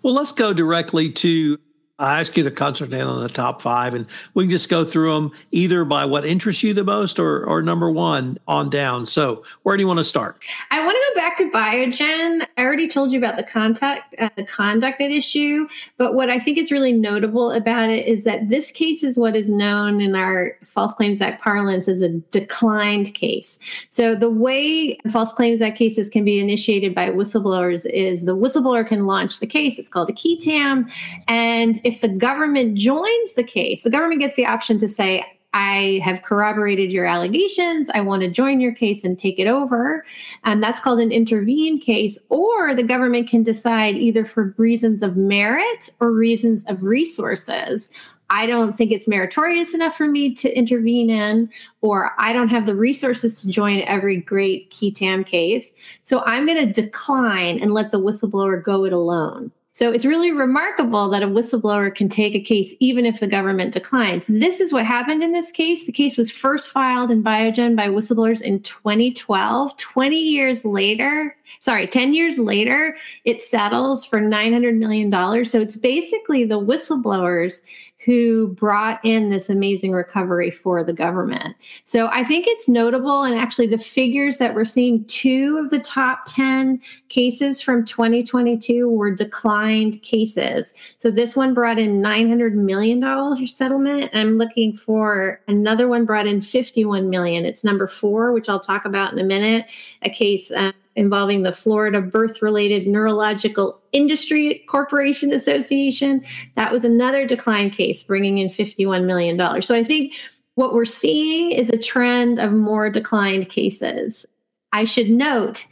Well, 0.02 0.14
let's 0.14 0.33
go 0.33 0.54
directly 0.54 1.12
to 1.12 1.59
I 1.99 2.21
ask 2.21 2.37
you 2.37 2.45
to 2.45 2.50
concentrate 2.50 3.00
on 3.00 3.23
the 3.23 3.28
top 3.28 3.62
five, 3.62 3.95
and 3.95 4.06
we 4.35 4.45
can 4.45 4.50
just 4.50 4.68
go 4.68 4.85
through 4.85 5.14
them 5.14 5.33
either 5.50 5.83
by 5.87 6.04
what 6.04 6.26
interests 6.26 6.62
you 6.62 6.75
the 6.75 6.85
most 6.85 7.18
or, 7.18 7.42
or 7.47 7.62
number 7.62 7.90
one 7.90 8.37
on 8.47 8.68
down. 8.68 9.06
So, 9.06 9.42
where 9.62 9.78
do 9.78 9.83
you 9.83 9.87
want 9.87 9.99
to 9.99 10.04
start? 10.04 10.45
I 10.71 10.85
want 10.85 10.95
to 10.95 11.06
to 11.38 11.50
Biogen. 11.50 12.47
I 12.57 12.64
already 12.64 12.88
told 12.88 13.12
you 13.12 13.19
about 13.19 13.37
the 13.37 13.43
contact, 13.43 14.14
uh, 14.19 14.31
the 14.37 14.47
conduct 14.47 15.00
at 15.00 15.11
issue, 15.11 15.66
but 15.99 16.14
what 16.14 16.31
I 16.31 16.38
think 16.38 16.59
is 16.59 16.73
really 16.73 16.93
notable 16.93 17.50
about 17.52 17.90
it 17.90 18.07
is 18.07 18.25
that 18.25 18.49
this 18.49 18.71
case 18.71 19.02
is 19.02 19.19
what 19.19 19.37
is 19.37 19.49
known 19.49 20.00
in 20.00 20.16
our 20.16 20.57
False 20.64 20.95
Claims 20.95 21.21
Act 21.21 21.43
parlance 21.43 21.88
as 21.88 22.00
a 22.00 22.09
declined 22.09 23.14
case. 23.14 23.59
So, 23.90 24.14
the 24.14 24.31
way 24.31 24.99
False 25.11 25.33
Claims 25.33 25.61
Act 25.61 25.76
cases 25.76 26.09
can 26.09 26.25
be 26.25 26.40
initiated 26.40 26.95
by 26.95 27.11
whistleblowers 27.11 27.87
is 27.90 28.25
the 28.25 28.37
whistleblower 28.37 28.87
can 28.87 29.07
launch 29.07 29.40
the 29.40 29.47
case. 29.47 29.78
It's 29.78 29.88
called 29.88 30.11
a 30.11 30.14
qui 30.14 30.38
tam, 30.38 30.88
and 31.28 31.81
if 31.85 32.00
the 32.00 32.09
government 32.09 32.76
joins 32.76 33.35
the 33.35 33.45
case, 33.45 33.83
the 33.83 33.90
government 33.90 34.21
gets 34.21 34.37
the 34.37 34.47
option 34.47 34.78
to 34.78 34.88
say, 34.88 35.25
I 35.53 36.00
have 36.05 36.23
corroborated 36.23 36.93
your 36.93 37.07
allegations. 37.07 37.88
I 37.95 38.00
want 38.00 38.23
to 38.23 38.29
join 38.29 38.61
your 38.61 38.73
case 38.73 39.05
and 39.05 39.19
take 39.19 39.38
it 39.38 39.47
over. 39.47 40.05
And 40.45 40.62
that's 40.62 40.81
called 40.81 41.00
an 41.00 41.12
intervene 41.12 41.81
case. 41.81 42.19
Or 42.29 42.75
the 42.75 42.83
government 42.83 43.29
can 43.29 43.43
decide 43.43 43.97
either 43.97 44.25
for 44.25 44.55
reasons 44.59 45.03
of 45.03 45.17
merit 45.17 45.91
or 46.00 46.12
reasons 46.12 46.65
of 46.67 46.83
resources. 46.83 47.91
I 48.29 48.47
don't 48.47 48.76
think 48.76 48.91
it's 48.91 49.07
meritorious 49.07 49.73
enough 49.73 49.97
for 49.97 50.09
me 50.09 50.35
to 50.35 50.53
intervene 50.53 51.11
in, 51.11 51.49
or 51.81 52.12
I 52.19 52.33
don't 52.33 52.49
have 52.49 52.67
the 52.67 52.75
resources 52.75 53.41
to 53.41 53.49
join 53.49 53.83
every 53.83 54.17
great 54.17 54.75
qui 54.76 54.91
tam 54.91 55.23
case. 55.23 55.75
So 56.03 56.23
I'm 56.26 56.45
going 56.45 56.67
to 56.67 56.83
decline 56.83 57.61
and 57.61 57.73
let 57.73 57.93
the 57.93 58.00
whistleblower 58.00 58.62
go 58.62 58.85
it 58.85 58.93
alone. 58.93 59.53
So 59.76 59.92
it's 59.92 60.06
really 60.06 60.33
remarkable 60.33 61.11
that 61.11 61.23
a 61.23 61.28
whistleblower 61.28 61.95
can 61.95 62.09
take 62.09 62.35
a 62.35 62.40
case 62.40 62.75
even 62.80 63.04
if 63.04 63.21
the 63.21 63.26
government 63.26 63.75
declines. 63.75 64.25
This 64.26 64.59
is 64.59 64.73
what 64.73 64.87
happened 64.87 65.23
in 65.23 65.33
this 65.33 65.50
case. 65.50 65.85
The 65.85 65.92
case 65.92 66.16
was 66.16 66.30
first 66.30 66.71
filed 66.71 67.11
in 67.11 67.23
Biogen 67.23 67.76
by 67.76 67.88
whistleblowers 67.88 68.40
in 68.40 68.62
2012. 68.62 69.76
20 69.76 70.16
years 70.16 70.64
later, 70.64 71.37
sorry, 71.61 71.87
10 71.87 72.14
years 72.14 72.38
later, 72.38 72.97
it 73.26 73.42
settles 73.42 74.02
for 74.02 74.18
$900 74.18 74.78
million. 74.78 75.45
So 75.45 75.61
it's 75.61 75.76
basically 75.76 76.45
the 76.45 76.59
whistleblowers 76.59 77.61
who 78.07 78.47
brought 78.47 79.01
in 79.03 79.31
this 79.31 79.51
amazing 79.51 79.91
recovery 79.91 80.49
for 80.49 80.85
the 80.85 80.93
government. 80.93 81.57
So 81.87 82.07
I 82.13 82.23
think 82.23 82.47
it's 82.47 82.69
notable. 82.69 83.25
And 83.25 83.37
actually, 83.37 83.67
the 83.67 83.79
figures 83.79 84.39
that 84.39 84.55
we're 84.55 84.65
seeing 84.65 85.05
two 85.07 85.61
of 85.63 85.71
the 85.71 85.81
top 85.81 86.21
10 86.29 86.81
cases 87.09 87.61
from 87.61 87.85
2022 87.85 88.89
were 88.89 89.13
declined 89.13 90.01
cases. 90.03 90.73
So 90.99 91.11
this 91.11 91.35
one 91.35 91.53
brought 91.53 91.81
in 91.81 92.01
$900 92.01 92.53
million 92.53 93.45
settlement. 93.45 94.13
I'm 94.15 94.39
looking 94.39 94.77
for 94.77 95.41
another 95.49 95.89
one 95.89 96.05
brought 96.05 96.29
in 96.29 96.41
51 96.41 97.11
million. 97.11 97.45
It's 97.45 97.65
number 97.65 97.89
four, 97.89 98.31
which 98.31 98.49
I'll 98.49 98.61
talk 98.61 98.85
about 98.85 99.13
in 99.13 99.19
a 99.19 99.25
minute, 99.25 99.67
a 100.03 100.11
case. 100.11 100.53
Um, 100.53 100.73
involving 100.97 101.43
the 101.43 101.53
Florida 101.53 102.00
Birth 102.00 102.43
Related 102.43 102.87
Neurological 102.87 103.81
Injury 103.93 104.65
Compensation 104.69 105.33
Association. 105.33 106.25
That 106.55 106.73
was 106.73 106.85
another 106.85 107.26
decline 107.26 107.71
case, 107.71 108.03
bringing 108.03 108.38
in 108.38 108.49
$51 108.49 109.05
million. 109.05 109.62
So 109.62 109.75
I 109.75 109.85
think 109.85 110.15
what 110.55 110.75
we're 110.75 110.87
seeing 110.87 111.53
is 111.53 111.71
a 111.71 111.79
trend 111.79 112.38
of 112.38 112.53
more 112.53 112.91
declined 112.91 113.50
cases. 113.50 114.26
I 114.73 114.85
should 114.85 115.11
note 115.11 115.67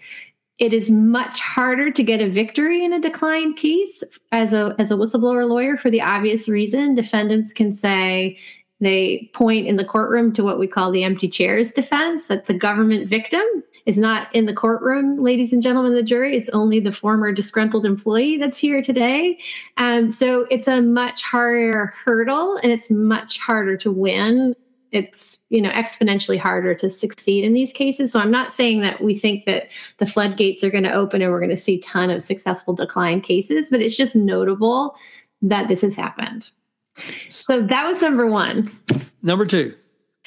it 0.58 0.72
is 0.72 0.90
much 0.90 1.40
harder 1.40 1.90
to 1.90 2.02
get 2.02 2.20
a 2.20 2.28
victory 2.28 2.84
in 2.84 2.92
a 2.92 3.00
declined 3.00 3.56
case 3.56 4.04
as 4.30 4.52
a 4.52 4.76
as 4.78 4.92
a 4.92 4.94
whistleblower 4.94 5.48
lawyer 5.48 5.76
for 5.76 5.90
the 5.90 6.00
obvious 6.00 6.48
reason 6.48 6.94
defendants 6.94 7.52
can 7.52 7.72
say 7.72 8.38
they 8.80 9.28
point 9.34 9.66
in 9.66 9.76
the 9.76 9.84
courtroom 9.84 10.32
to 10.32 10.44
what 10.44 10.60
we 10.60 10.68
call 10.68 10.92
the 10.92 11.02
empty 11.02 11.28
chairs 11.28 11.72
defense 11.72 12.28
that 12.28 12.46
the 12.46 12.56
government 12.56 13.08
victim 13.08 13.44
is 13.86 13.98
not 13.98 14.34
in 14.34 14.46
the 14.46 14.54
courtroom, 14.54 15.22
ladies 15.22 15.52
and 15.52 15.62
gentlemen 15.62 15.92
of 15.92 15.96
the 15.96 16.02
jury. 16.02 16.36
It's 16.36 16.48
only 16.50 16.80
the 16.80 16.92
former 16.92 17.32
disgruntled 17.32 17.84
employee 17.84 18.38
that's 18.38 18.58
here 18.58 18.82
today. 18.82 19.38
Um, 19.76 20.10
so 20.10 20.46
it's 20.50 20.68
a 20.68 20.80
much 20.80 21.22
harder 21.22 21.92
hurdle 22.04 22.56
and 22.62 22.72
it's 22.72 22.90
much 22.90 23.38
harder 23.38 23.76
to 23.78 23.92
win. 23.92 24.54
It's 24.90 25.40
you 25.50 25.60
know 25.60 25.70
exponentially 25.70 26.38
harder 26.38 26.74
to 26.76 26.88
succeed 26.88 27.44
in 27.44 27.52
these 27.52 27.72
cases. 27.72 28.12
So 28.12 28.20
I'm 28.20 28.30
not 28.30 28.52
saying 28.52 28.80
that 28.82 29.02
we 29.02 29.16
think 29.16 29.44
that 29.46 29.70
the 29.98 30.06
floodgates 30.06 30.62
are 30.62 30.70
going 30.70 30.84
to 30.84 30.92
open 30.92 31.20
and 31.20 31.32
we're 31.32 31.40
going 31.40 31.50
to 31.50 31.56
see 31.56 31.74
a 31.74 31.80
ton 31.80 32.10
of 32.10 32.22
successful 32.22 32.74
decline 32.74 33.20
cases, 33.20 33.70
but 33.70 33.80
it's 33.80 33.96
just 33.96 34.14
notable 34.14 34.96
that 35.42 35.68
this 35.68 35.82
has 35.82 35.96
happened. 35.96 36.50
So 37.28 37.60
that 37.60 37.86
was 37.86 38.00
number 38.00 38.26
one. 38.26 38.70
Number 39.22 39.44
two. 39.44 39.74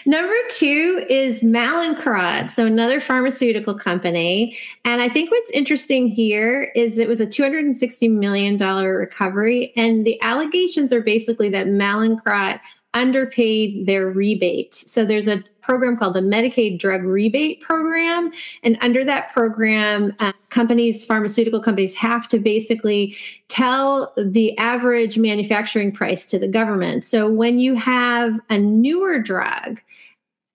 Number 0.08 0.34
two 0.50 1.06
is 1.10 1.42
Mallinckrodt, 1.42 2.50
so 2.50 2.66
another 2.66 3.02
pharmaceutical 3.02 3.76
company. 3.76 4.58
And 4.86 5.02
I 5.02 5.10
think 5.10 5.30
what's 5.32 5.52
interesting 5.52 6.08
here 6.08 6.72
is 6.76 6.98
it 6.98 7.10
was 7.10 7.20
a 7.20 7.28
$260 7.28 8.10
million 8.10 8.58
recovery. 8.58 9.74
And 9.76 10.08
the 10.08 10.18
allegations 10.22 10.94
are 10.94 11.02
basically 11.02 11.50
that 11.50 11.68
Mallinckrodt 11.68 12.62
underpaid 12.94 13.86
their 13.86 14.08
rebates. 14.10 14.90
So 14.90 15.04
there's 15.04 15.28
a 15.28 15.44
program 15.68 15.98
called 15.98 16.14
the 16.14 16.22
Medicaid 16.22 16.80
Drug 16.80 17.04
Rebate 17.04 17.60
Program. 17.60 18.32
And 18.64 18.78
under 18.80 19.04
that 19.04 19.34
program, 19.34 20.16
uh, 20.20 20.32
companies, 20.50 21.04
pharmaceutical 21.04 21.60
companies, 21.60 21.94
have 21.96 22.30
to 22.30 22.40
basically 22.40 23.16
tell 23.50 24.14
the 24.18 24.58
average 24.58 25.18
manufacturing 25.18 25.92
price 25.92 26.26
to 26.28 26.40
the 26.40 26.48
government. 26.48 27.04
So 27.04 27.30
when 27.30 27.60
you 27.60 27.76
have 27.76 28.40
a 28.50 28.58
newer 28.58 29.20
drug, 29.20 29.82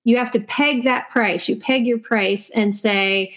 you 0.05 0.17
have 0.17 0.31
to 0.33 0.41
peg 0.41 0.83
that 0.85 1.11
price. 1.11 1.47
You 1.47 1.57
peg 1.57 1.87
your 1.87 1.99
price 1.99 2.51
and 2.55 2.75
say, 2.75 3.35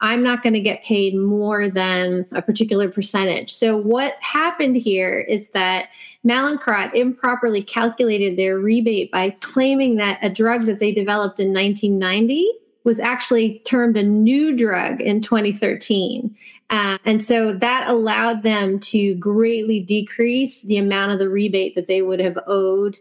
I'm 0.00 0.22
not 0.22 0.42
going 0.42 0.52
to 0.52 0.60
get 0.60 0.84
paid 0.84 1.16
more 1.16 1.68
than 1.68 2.26
a 2.32 2.42
particular 2.42 2.88
percentage. 2.90 3.52
So, 3.52 3.76
what 3.76 4.14
happened 4.20 4.76
here 4.76 5.20
is 5.20 5.50
that 5.50 5.88
Mallinckrodt 6.24 6.94
improperly 6.94 7.62
calculated 7.62 8.36
their 8.36 8.58
rebate 8.58 9.10
by 9.10 9.30
claiming 9.40 9.96
that 9.96 10.18
a 10.22 10.28
drug 10.28 10.66
that 10.66 10.80
they 10.80 10.92
developed 10.92 11.40
in 11.40 11.52
1990 11.52 12.46
was 12.84 13.00
actually 13.00 13.58
termed 13.64 13.96
a 13.96 14.02
new 14.02 14.56
drug 14.56 15.00
in 15.00 15.20
2013. 15.20 16.36
Uh, 16.70 16.98
and 17.04 17.22
so 17.22 17.52
that 17.52 17.88
allowed 17.88 18.42
them 18.42 18.78
to 18.78 19.14
greatly 19.16 19.80
decrease 19.80 20.62
the 20.62 20.76
amount 20.76 21.12
of 21.12 21.18
the 21.18 21.28
rebate 21.28 21.74
that 21.74 21.88
they 21.88 22.00
would 22.00 22.20
have 22.20 22.38
owed 22.46 22.96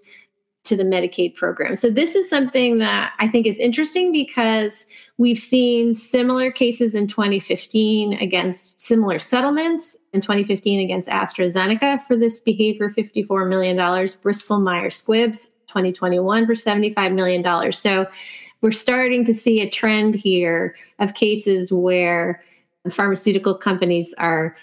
to 0.66 0.76
the 0.76 0.84
Medicaid 0.84 1.36
program. 1.36 1.76
So 1.76 1.90
this 1.90 2.16
is 2.16 2.30
something 2.30 2.80
that 2.80 3.14
I 3.20 3.28
think 3.28 3.46
is 3.46 3.58
interesting 3.60 4.12
because 4.12 4.88
we've 5.18 5.38
seen 5.38 5.94
similar 5.94 6.52
cases 6.52 6.96
in 6.96 7.08
2015 7.08 8.14
against 8.14 8.80
similar 8.80 9.20
settlements 9.20 9.96
in 10.14 10.22
2015 10.22 10.80
against 10.80 11.10
AstraZeneca 11.10 12.02
for 12.04 12.16
this 12.16 12.40
behavior 12.40 12.90
$54 12.90 13.48
million, 13.48 14.10
Bristol 14.22 14.60
Myers 14.60 15.02
Squibbs 15.02 15.50
2021 15.68 16.46
for 16.46 16.54
$75 16.54 17.14
million. 17.14 17.72
So 17.72 18.08
we're 18.62 18.72
starting 18.72 19.24
to 19.26 19.34
see 19.34 19.62
a 19.62 19.70
trend 19.70 20.16
here 20.16 20.76
of 21.00 21.14
cases 21.14 21.72
where 21.72 22.44
pharmaceutical 22.90 23.54
companies 23.56 24.14
are 24.18 24.56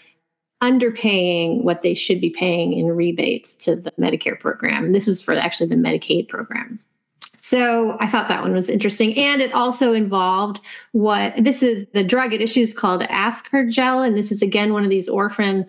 underpaying 0.62 1.62
what 1.62 1.82
they 1.82 1.92
should 1.92 2.20
be 2.20 2.30
paying 2.30 2.72
in 2.72 2.86
rebates 2.86 3.56
to 3.56 3.74
the 3.76 3.90
Medicare 3.92 4.38
program. 4.38 4.92
This 4.92 5.08
was 5.08 5.20
for 5.20 5.34
actually 5.34 5.68
the 5.68 5.74
Medicaid 5.74 6.28
program. 6.28 6.78
So 7.38 7.96
I 7.98 8.06
thought 8.06 8.28
that 8.28 8.42
one 8.42 8.54
was 8.54 8.70
interesting. 8.70 9.18
And 9.18 9.42
it 9.42 9.52
also 9.52 9.92
involved 9.92 10.60
what 10.92 11.34
this 11.36 11.60
is 11.60 11.86
the 11.92 12.04
drug 12.04 12.32
at 12.32 12.40
issue 12.40 12.60
is 12.60 12.72
called 12.72 13.02
Acthar 13.02 13.68
Gel. 13.68 14.04
And 14.04 14.16
this 14.16 14.30
is 14.30 14.42
again 14.42 14.72
one 14.72 14.84
of 14.84 14.90
these 14.90 15.08
orphan 15.08 15.66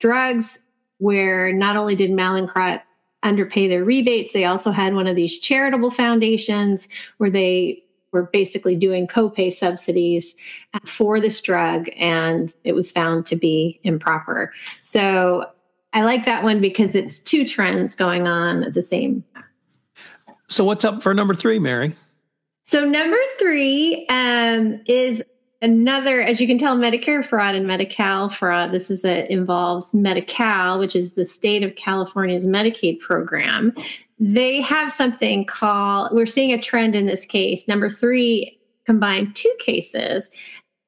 drugs 0.00 0.58
where 0.98 1.52
not 1.52 1.76
only 1.76 1.94
did 1.94 2.10
Mallinckrodt 2.10 2.82
underpay 3.22 3.68
their 3.68 3.84
rebates, 3.84 4.32
they 4.32 4.44
also 4.44 4.72
had 4.72 4.94
one 4.94 5.06
of 5.06 5.14
these 5.14 5.38
charitable 5.38 5.92
foundations 5.92 6.88
where 7.18 7.30
they 7.30 7.80
were 8.16 8.30
basically 8.32 8.74
doing 8.74 9.06
copay 9.06 9.52
subsidies 9.52 10.34
for 10.84 11.20
this 11.20 11.40
drug, 11.40 11.88
and 11.96 12.54
it 12.64 12.72
was 12.72 12.90
found 12.90 13.26
to 13.26 13.36
be 13.36 13.78
improper. 13.84 14.52
So 14.80 15.46
I 15.92 16.02
like 16.02 16.24
that 16.24 16.42
one 16.42 16.60
because 16.60 16.94
it's 16.94 17.18
two 17.18 17.46
trends 17.46 17.94
going 17.94 18.26
on 18.26 18.64
at 18.64 18.74
the 18.74 18.82
same 18.82 19.22
time. 19.34 19.44
So, 20.48 20.64
what's 20.64 20.84
up 20.84 21.02
for 21.02 21.12
number 21.12 21.34
three, 21.34 21.58
Mary? 21.58 21.94
So, 22.64 22.84
number 22.84 23.18
three 23.38 24.06
um, 24.08 24.80
is 24.86 25.22
another, 25.62 26.20
as 26.20 26.40
you 26.40 26.46
can 26.46 26.58
tell, 26.58 26.76
Medicare 26.76 27.24
fraud 27.24 27.54
and 27.54 27.66
Medi-Cal 27.66 28.28
fraud. 28.28 28.72
This 28.72 28.90
is 28.90 29.04
a, 29.04 29.30
involves 29.32 29.94
Medi-Cal, 29.94 30.78
which 30.78 30.96
is 30.96 31.14
the 31.14 31.26
state 31.26 31.62
of 31.62 31.74
California's 31.76 32.46
Medicaid 32.46 33.00
program. 33.00 33.74
They 34.18 34.60
have 34.60 34.92
something 34.92 35.44
called, 35.44 36.12
we're 36.12 36.26
seeing 36.26 36.52
a 36.52 36.60
trend 36.60 36.94
in 36.94 37.06
this 37.06 37.24
case. 37.24 37.66
Number 37.68 37.90
three 37.90 38.58
combined 38.86 39.34
two 39.34 39.54
cases, 39.58 40.30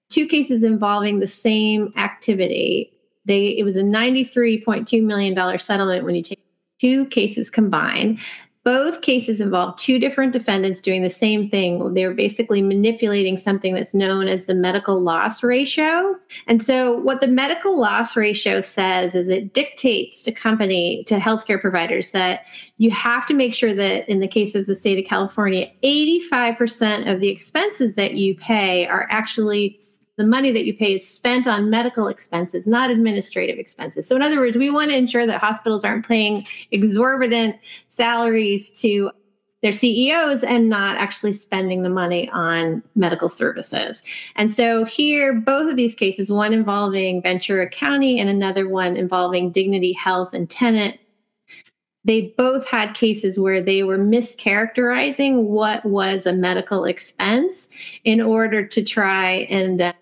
two 0.08 0.26
cases 0.26 0.62
involving 0.62 1.20
the 1.20 1.26
same 1.26 1.92
activity. 1.96 2.92
They, 3.24 3.48
it 3.58 3.64
was 3.64 3.76
a 3.76 3.82
$93.2 3.82 5.02
million 5.02 5.58
settlement 5.58 6.04
when 6.04 6.14
you 6.14 6.22
take 6.22 6.40
two 6.80 7.06
cases 7.06 7.50
combined. 7.50 8.20
Both 8.68 9.00
cases 9.00 9.40
involve 9.40 9.76
two 9.76 9.98
different 9.98 10.34
defendants 10.34 10.82
doing 10.82 11.00
the 11.00 11.08
same 11.08 11.48
thing. 11.48 11.94
They 11.94 12.06
were 12.06 12.12
basically 12.12 12.60
manipulating 12.60 13.38
something 13.38 13.72
that's 13.72 13.94
known 13.94 14.28
as 14.28 14.44
the 14.44 14.54
medical 14.54 15.00
loss 15.00 15.42
ratio. 15.42 16.14
And 16.46 16.62
so, 16.62 16.92
what 16.98 17.22
the 17.22 17.28
medical 17.28 17.80
loss 17.80 18.14
ratio 18.14 18.60
says 18.60 19.14
is 19.14 19.30
it 19.30 19.54
dictates 19.54 20.22
to 20.24 20.32
company, 20.32 21.02
to 21.04 21.18
healthcare 21.18 21.58
providers, 21.58 22.10
that 22.10 22.44
you 22.76 22.90
have 22.90 23.26
to 23.28 23.32
make 23.32 23.54
sure 23.54 23.72
that 23.72 24.06
in 24.06 24.20
the 24.20 24.28
case 24.28 24.54
of 24.54 24.66
the 24.66 24.76
state 24.76 24.98
of 24.98 25.08
California, 25.08 25.70
85% 25.82 27.10
of 27.10 27.20
the 27.20 27.30
expenses 27.30 27.94
that 27.94 28.16
you 28.16 28.36
pay 28.36 28.86
are 28.86 29.08
actually 29.10 29.80
the 30.18 30.26
money 30.26 30.50
that 30.50 30.64
you 30.64 30.74
pay 30.74 30.96
is 30.96 31.08
spent 31.08 31.46
on 31.46 31.70
medical 31.70 32.08
expenses, 32.08 32.66
not 32.66 32.90
administrative 32.90 33.56
expenses. 33.56 34.06
So, 34.06 34.16
in 34.16 34.22
other 34.22 34.40
words, 34.40 34.58
we 34.58 34.68
want 34.68 34.90
to 34.90 34.96
ensure 34.96 35.26
that 35.26 35.40
hospitals 35.40 35.84
aren't 35.84 36.06
paying 36.06 36.44
exorbitant 36.72 37.56
salaries 37.86 38.68
to 38.80 39.12
their 39.62 39.72
CEOs 39.72 40.42
and 40.42 40.68
not 40.68 40.98
actually 40.98 41.32
spending 41.32 41.82
the 41.82 41.88
money 41.88 42.28
on 42.30 42.82
medical 42.96 43.28
services. 43.28 44.02
And 44.34 44.52
so, 44.52 44.84
here, 44.84 45.34
both 45.34 45.70
of 45.70 45.76
these 45.76 45.94
cases, 45.94 46.32
one 46.32 46.52
involving 46.52 47.22
Ventura 47.22 47.68
County 47.68 48.18
and 48.18 48.28
another 48.28 48.68
one 48.68 48.96
involving 48.96 49.52
Dignity 49.52 49.92
Health 49.92 50.34
and 50.34 50.50
Tenet, 50.50 50.98
they 52.04 52.34
both 52.36 52.66
had 52.66 52.94
cases 52.94 53.38
where 53.38 53.60
they 53.60 53.84
were 53.84 53.98
mischaracterizing 53.98 55.44
what 55.44 55.84
was 55.84 56.26
a 56.26 56.32
medical 56.32 56.86
expense 56.86 57.68
in 58.02 58.20
order 58.20 58.66
to 58.66 58.82
try 58.82 59.46
and 59.50 59.80
uh, 59.80 59.92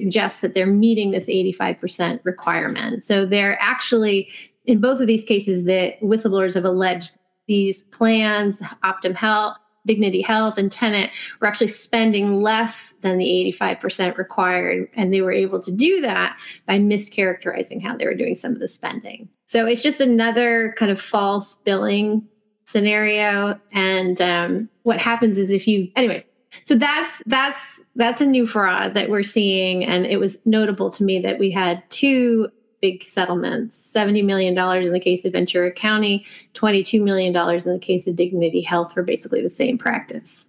suggests 0.00 0.40
that 0.40 0.54
they're 0.54 0.66
meeting 0.66 1.10
this 1.10 1.28
85% 1.28 2.20
requirement. 2.24 3.04
So 3.04 3.26
they're 3.26 3.60
actually, 3.60 4.28
in 4.64 4.80
both 4.80 5.00
of 5.00 5.06
these 5.06 5.24
cases, 5.24 5.64
the 5.64 5.94
whistleblowers 6.02 6.54
have 6.54 6.64
alleged 6.64 7.16
these 7.46 7.82
plans, 7.84 8.60
Optum 8.82 9.14
Health, 9.14 9.56
Dignity 9.86 10.22
Health, 10.22 10.56
and 10.56 10.72
Tenet 10.72 11.10
were 11.40 11.46
actually 11.46 11.68
spending 11.68 12.40
less 12.40 12.94
than 13.02 13.18
the 13.18 13.54
85% 13.58 14.16
required. 14.16 14.88
And 14.94 15.12
they 15.12 15.20
were 15.20 15.32
able 15.32 15.60
to 15.60 15.70
do 15.70 16.00
that 16.00 16.38
by 16.66 16.78
mischaracterizing 16.78 17.82
how 17.82 17.96
they 17.96 18.06
were 18.06 18.14
doing 18.14 18.34
some 18.34 18.52
of 18.52 18.60
the 18.60 18.68
spending. 18.68 19.28
So 19.44 19.66
it's 19.66 19.82
just 19.82 20.00
another 20.00 20.74
kind 20.78 20.90
of 20.90 21.00
false 21.00 21.56
billing 21.56 22.26
scenario. 22.64 23.60
And 23.72 24.20
um, 24.22 24.68
what 24.84 24.98
happens 24.98 25.38
is 25.38 25.50
if 25.50 25.68
you, 25.68 25.90
anyway, 25.96 26.24
so 26.64 26.74
that's 26.74 27.22
that's 27.26 27.80
that's 27.96 28.20
a 28.20 28.26
new 28.26 28.46
fraud 28.46 28.94
that 28.94 29.10
we're 29.10 29.22
seeing 29.22 29.84
and 29.84 30.06
it 30.06 30.18
was 30.18 30.38
notable 30.44 30.90
to 30.90 31.02
me 31.02 31.18
that 31.18 31.38
we 31.38 31.50
had 31.50 31.82
two 31.90 32.48
big 32.80 33.02
settlements 33.02 33.76
70 33.76 34.22
million 34.22 34.54
dollars 34.54 34.86
in 34.86 34.92
the 34.92 35.00
case 35.00 35.24
of 35.24 35.32
ventura 35.32 35.72
county 35.72 36.24
22 36.54 37.02
million 37.02 37.32
dollars 37.32 37.66
in 37.66 37.72
the 37.72 37.78
case 37.78 38.06
of 38.06 38.16
dignity 38.16 38.60
health 38.60 38.92
for 38.92 39.02
basically 39.02 39.42
the 39.42 39.50
same 39.50 39.78
practice 39.78 40.46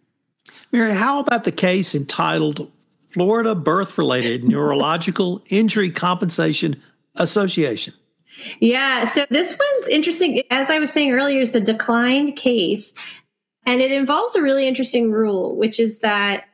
mary 0.71 0.93
how 0.93 1.19
about 1.19 1.43
the 1.43 1.51
case 1.51 1.95
entitled 1.95 2.71
florida 3.09 3.55
birth 3.55 3.97
related 3.97 4.43
neurological 4.43 5.41
injury 5.49 5.89
compensation 5.89 6.79
association 7.15 7.93
yeah, 8.59 9.05
so 9.05 9.25
this 9.29 9.57
one's 9.57 9.87
interesting. 9.87 10.41
As 10.51 10.69
I 10.69 10.79
was 10.79 10.91
saying 10.91 11.11
earlier, 11.11 11.41
it's 11.41 11.55
a 11.55 11.61
declined 11.61 12.35
case. 12.35 12.93
And 13.65 13.81
it 13.81 13.91
involves 13.91 14.35
a 14.35 14.41
really 14.41 14.67
interesting 14.67 15.11
rule, 15.11 15.55
which 15.55 15.79
is 15.79 15.99
that 15.99 16.45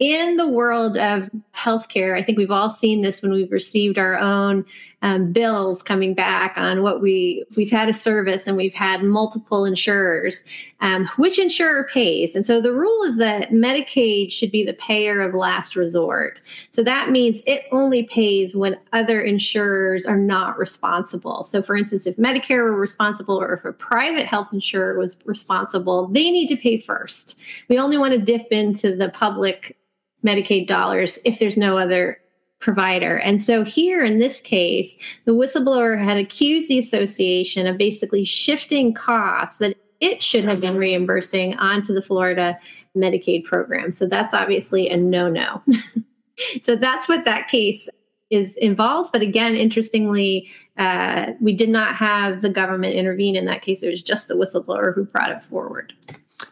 in 0.00 0.36
the 0.36 0.48
world 0.48 0.96
of 0.96 1.28
healthcare, 1.54 2.16
I 2.16 2.22
think 2.22 2.38
we've 2.38 2.50
all 2.50 2.70
seen 2.70 3.02
this 3.02 3.20
when 3.20 3.32
we've 3.32 3.52
received 3.52 3.98
our 3.98 4.16
own 4.18 4.64
um, 5.02 5.30
bills 5.30 5.82
coming 5.82 6.14
back 6.14 6.56
on 6.56 6.82
what 6.82 7.02
we 7.02 7.44
we've 7.54 7.70
had 7.70 7.88
a 7.90 7.92
service 7.92 8.46
and 8.46 8.56
we've 8.56 8.74
had 8.74 9.02
multiple 9.02 9.66
insurers. 9.66 10.42
Um, 10.80 11.06
which 11.16 11.38
insurer 11.38 11.86
pays? 11.92 12.34
And 12.34 12.46
so 12.46 12.62
the 12.62 12.72
rule 12.72 13.02
is 13.02 13.18
that 13.18 13.50
Medicaid 13.50 14.32
should 14.32 14.50
be 14.50 14.64
the 14.64 14.72
payer 14.72 15.20
of 15.20 15.34
last 15.34 15.76
resort. 15.76 16.40
So 16.70 16.82
that 16.82 17.10
means 17.10 17.42
it 17.46 17.64
only 17.70 18.04
pays 18.04 18.56
when 18.56 18.78
other 18.94 19.20
insurers 19.20 20.06
are 20.06 20.16
not 20.16 20.58
responsible. 20.58 21.44
So, 21.44 21.62
for 21.62 21.76
instance, 21.76 22.06
if 22.06 22.16
Medicare 22.16 22.62
were 22.62 22.74
responsible 22.74 23.38
or 23.38 23.52
if 23.52 23.66
a 23.66 23.72
private 23.74 24.24
health 24.24 24.48
insurer 24.50 24.98
was 24.98 25.18
responsible, 25.26 26.06
they 26.06 26.30
need 26.30 26.46
to 26.48 26.56
pay 26.56 26.80
first. 26.80 27.38
We 27.68 27.78
only 27.78 27.98
want 27.98 28.14
to 28.14 28.18
dip 28.18 28.46
into 28.50 28.96
the 28.96 29.10
public 29.10 29.76
Medicaid 30.24 30.66
dollars 30.66 31.18
if 31.24 31.38
there's 31.38 31.56
no 31.56 31.78
other 31.78 32.20
provider. 32.60 33.18
And 33.18 33.42
so 33.42 33.64
here 33.64 34.04
in 34.04 34.18
this 34.18 34.40
case, 34.40 34.96
the 35.24 35.32
whistleblower 35.32 36.02
had 36.02 36.18
accused 36.18 36.68
the 36.68 36.78
association 36.78 37.66
of 37.66 37.78
basically 37.78 38.24
shifting 38.24 38.92
costs 38.92 39.58
that 39.58 39.76
it 40.00 40.22
should 40.22 40.44
have 40.44 40.60
been 40.60 40.76
reimbursing 40.76 41.56
onto 41.56 41.94
the 41.94 42.02
Florida 42.02 42.58
Medicaid 42.96 43.44
program. 43.44 43.92
So 43.92 44.06
that's 44.06 44.34
obviously 44.34 44.88
a 44.88 44.96
no-no. 44.96 45.62
so 46.60 46.76
that's 46.76 47.08
what 47.08 47.24
that 47.24 47.48
case 47.48 47.88
is 48.30 48.56
involves. 48.56 49.10
But 49.10 49.22
again, 49.22 49.54
interestingly, 49.56 50.50
uh, 50.76 51.32
we 51.40 51.54
did 51.54 51.68
not 51.68 51.96
have 51.96 52.42
the 52.42 52.50
government 52.50 52.94
intervene 52.94 53.36
in 53.36 53.44
that 53.46 53.62
case. 53.62 53.82
It 53.82 53.90
was 53.90 54.02
just 54.02 54.28
the 54.28 54.34
whistleblower 54.34 54.94
who 54.94 55.04
brought 55.04 55.30
it 55.30 55.42
forward. 55.42 55.92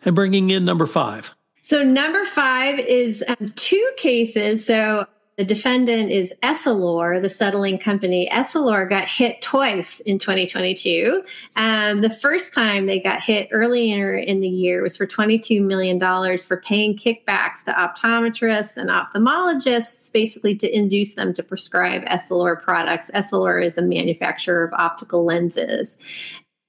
And 0.05 0.15
bringing 0.15 0.51
in 0.51 0.65
number 0.65 0.87
five. 0.87 1.35
So 1.69 1.83
number 1.83 2.25
five 2.25 2.79
is 2.79 3.23
um, 3.29 3.53
two 3.55 3.91
cases. 3.99 4.65
So 4.65 5.05
the 5.37 5.45
defendant 5.45 6.11
is 6.11 6.33
Essilor, 6.43 7.21
the 7.21 7.29
settling 7.29 7.77
company. 7.77 8.27
Essilor 8.33 8.89
got 8.89 9.05
hit 9.05 9.43
twice 9.43 10.01
in 10.01 10.19
2022. 10.19 11.23
Um, 11.57 12.01
the 12.01 12.09
first 12.09 12.55
time 12.55 12.87
they 12.87 12.99
got 12.99 13.23
hit 13.23 13.51
earlier 13.53 14.15
in 14.15 14.41
the 14.41 14.49
year 14.49 14.83
was 14.83 14.97
for 14.97 15.07
$22 15.07 15.61
million 15.61 16.01
for 16.39 16.57
paying 16.57 16.97
kickbacks 16.97 17.63
to 17.67 17.73
optometrists 17.73 18.79
and 18.79 18.89
ophthalmologists, 18.89 20.11
basically 20.11 20.57
to 20.57 20.75
induce 20.75 21.17
them 21.17 21.35
to 21.35 21.43
prescribe 21.43 22.03
Essilor 22.07 22.63
products. 22.63 23.11
Essilor 23.15 23.63
is 23.63 23.77
a 23.77 23.83
manufacturer 23.83 24.65
of 24.65 24.73
optical 24.73 25.23
lenses. 25.27 25.99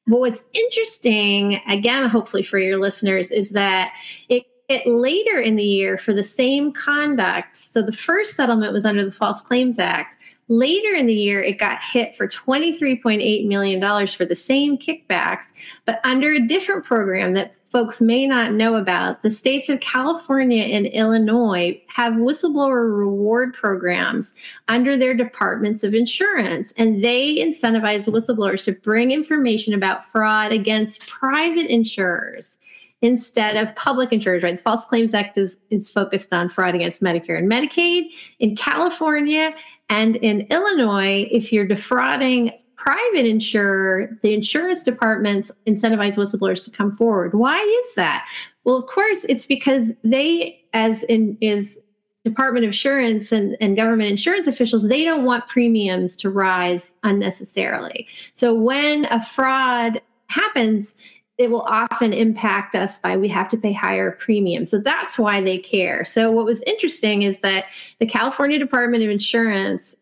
But 0.08 0.20
what's 0.20 0.44
interesting, 0.52 1.62
again, 1.70 2.10
hopefully 2.10 2.44
for 2.44 2.60
your 2.60 2.78
listeners, 2.78 3.32
is 3.32 3.52
that 3.52 3.94
it 4.28 4.44
it 4.70 4.86
later 4.86 5.38
in 5.38 5.56
the 5.56 5.64
year 5.64 5.98
for 5.98 6.14
the 6.14 6.24
same 6.24 6.72
conduct. 6.72 7.58
So 7.58 7.82
the 7.82 7.92
first 7.92 8.36
settlement 8.36 8.72
was 8.72 8.86
under 8.86 9.04
the 9.04 9.12
False 9.12 9.42
Claims 9.42 9.80
Act. 9.80 10.18
Later 10.48 10.94
in 10.94 11.08
the 11.08 11.14
year, 11.14 11.42
it 11.42 11.60
got 11.60 11.80
hit 11.82 12.16
for 12.16 12.28
$23.8 12.28 13.48
million 13.48 14.08
for 14.08 14.26
the 14.26 14.36
same 14.36 14.78
kickbacks, 14.78 15.52
but 15.86 16.00
under 16.04 16.32
a 16.32 16.48
different 16.48 16.86
program 16.86 17.34
that 17.34 17.56
folks 17.72 18.02
may 18.02 18.26
not 18.26 18.54
know 18.54 18.76
about. 18.76 19.22
The 19.22 19.30
states 19.30 19.70
of 19.70 19.80
California 19.80 20.64
and 20.64 20.88
Illinois 20.88 21.80
have 21.88 22.14
whistleblower 22.14 22.98
reward 22.98 23.54
programs 23.54 24.34
under 24.68 24.98
their 24.98 25.14
departments 25.14 25.84
of 25.84 25.94
insurance, 25.94 26.74
and 26.78 27.04
they 27.04 27.36
incentivize 27.36 28.08
whistleblowers 28.08 28.66
to 28.66 28.72
bring 28.72 29.12
information 29.12 29.76
about 29.76 30.04
fraud 30.06 30.52
against 30.52 31.08
private 31.08 31.72
insurers 31.72 32.58
instead 33.02 33.56
of 33.56 33.74
public 33.76 34.12
insurers, 34.12 34.44
right? 34.44 34.58
The 34.58 34.62
False 34.62 34.86
Claims 34.86 35.14
Act 35.14 35.38
is, 35.38 35.60
is 35.70 35.90
focused 35.90 36.34
on 36.34 36.50
fraud 36.50 36.76
against 36.76 37.02
Medicare 37.02 37.38
and 37.38 37.50
Medicaid. 37.50 38.10
In 38.40 38.56
California 38.56 39.56
and 39.90 40.18
in 40.18 40.42
Illinois, 40.52 41.28
if 41.32 41.54
you're 41.54 41.68
defrauding 41.68 42.52
private 42.76 43.26
insurer, 43.26 44.18
the 44.22 44.34
insurance 44.34 44.84
departments 44.84 45.52
incentivize 45.68 46.18
whistleblowers 46.18 46.64
to 46.66 46.72
come 46.72 46.96
forward. 46.96 47.34
Why 47.34 47.58
is 47.58 47.96
that? 47.96 48.26
Well, 48.64 48.78
of 48.78 48.88
course, 48.88 49.26
it's 49.26 49.46
because 49.46 49.92
they, 50.04 50.62
as 50.74 51.04
in 51.04 51.38
is 51.42 51.80
Department 52.26 52.66
of 52.66 52.70
Insurance 52.70 53.32
and, 53.32 53.56
and 53.62 53.76
government 53.76 54.12
insurance 54.12 54.48
officials, 54.48 54.88
they 54.88 55.04
don't 55.04 55.26
want 55.26 55.48
premiums 55.48 56.16
to 56.18 56.30
rise 56.30 56.94
unnecessarily. 57.04 58.08
So 58.34 58.54
when 58.54 59.06
a 59.06 59.24
fraud 59.24 60.02
happens, 60.28 60.96
it 61.40 61.50
will 61.50 61.62
often 61.62 62.12
impact 62.12 62.76
us 62.76 62.98
by 62.98 63.16
we 63.16 63.30
have 63.30 63.48
to 63.48 63.58
pay 63.58 63.72
higher 63.72 64.12
premiums. 64.12 64.70
So 64.70 64.78
that's 64.78 65.18
why 65.18 65.42
they 65.42 65.58
care. 65.58 66.04
So 66.04 66.30
what 66.30 66.46
was 66.46 66.62
interesting 66.64 67.22
is 67.22 67.40
that 67.40 67.66
the 68.00 68.06
California 68.06 68.60
Department 68.60 69.04
of 69.04 69.10
Insurance 69.10 69.96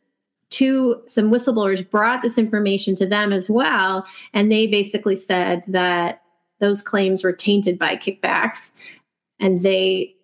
to 0.50 1.00
some 1.06 1.30
whistleblowers 1.30 1.88
brought 1.88 2.23
this 2.23 2.39
information 2.39 2.95
to 2.95 3.06
them 3.06 3.32
as 3.32 3.50
well 3.50 4.06
and 4.34 4.52
they 4.52 4.65
basically 4.65 5.15
said 5.15 5.62
that 5.67 6.23
those 6.60 6.82
claims 6.82 7.23
were 7.23 7.34
tainted 7.34 7.78
by 7.78 7.95
kickbacks 7.95 8.71
and 9.39 9.62
they 9.62 10.15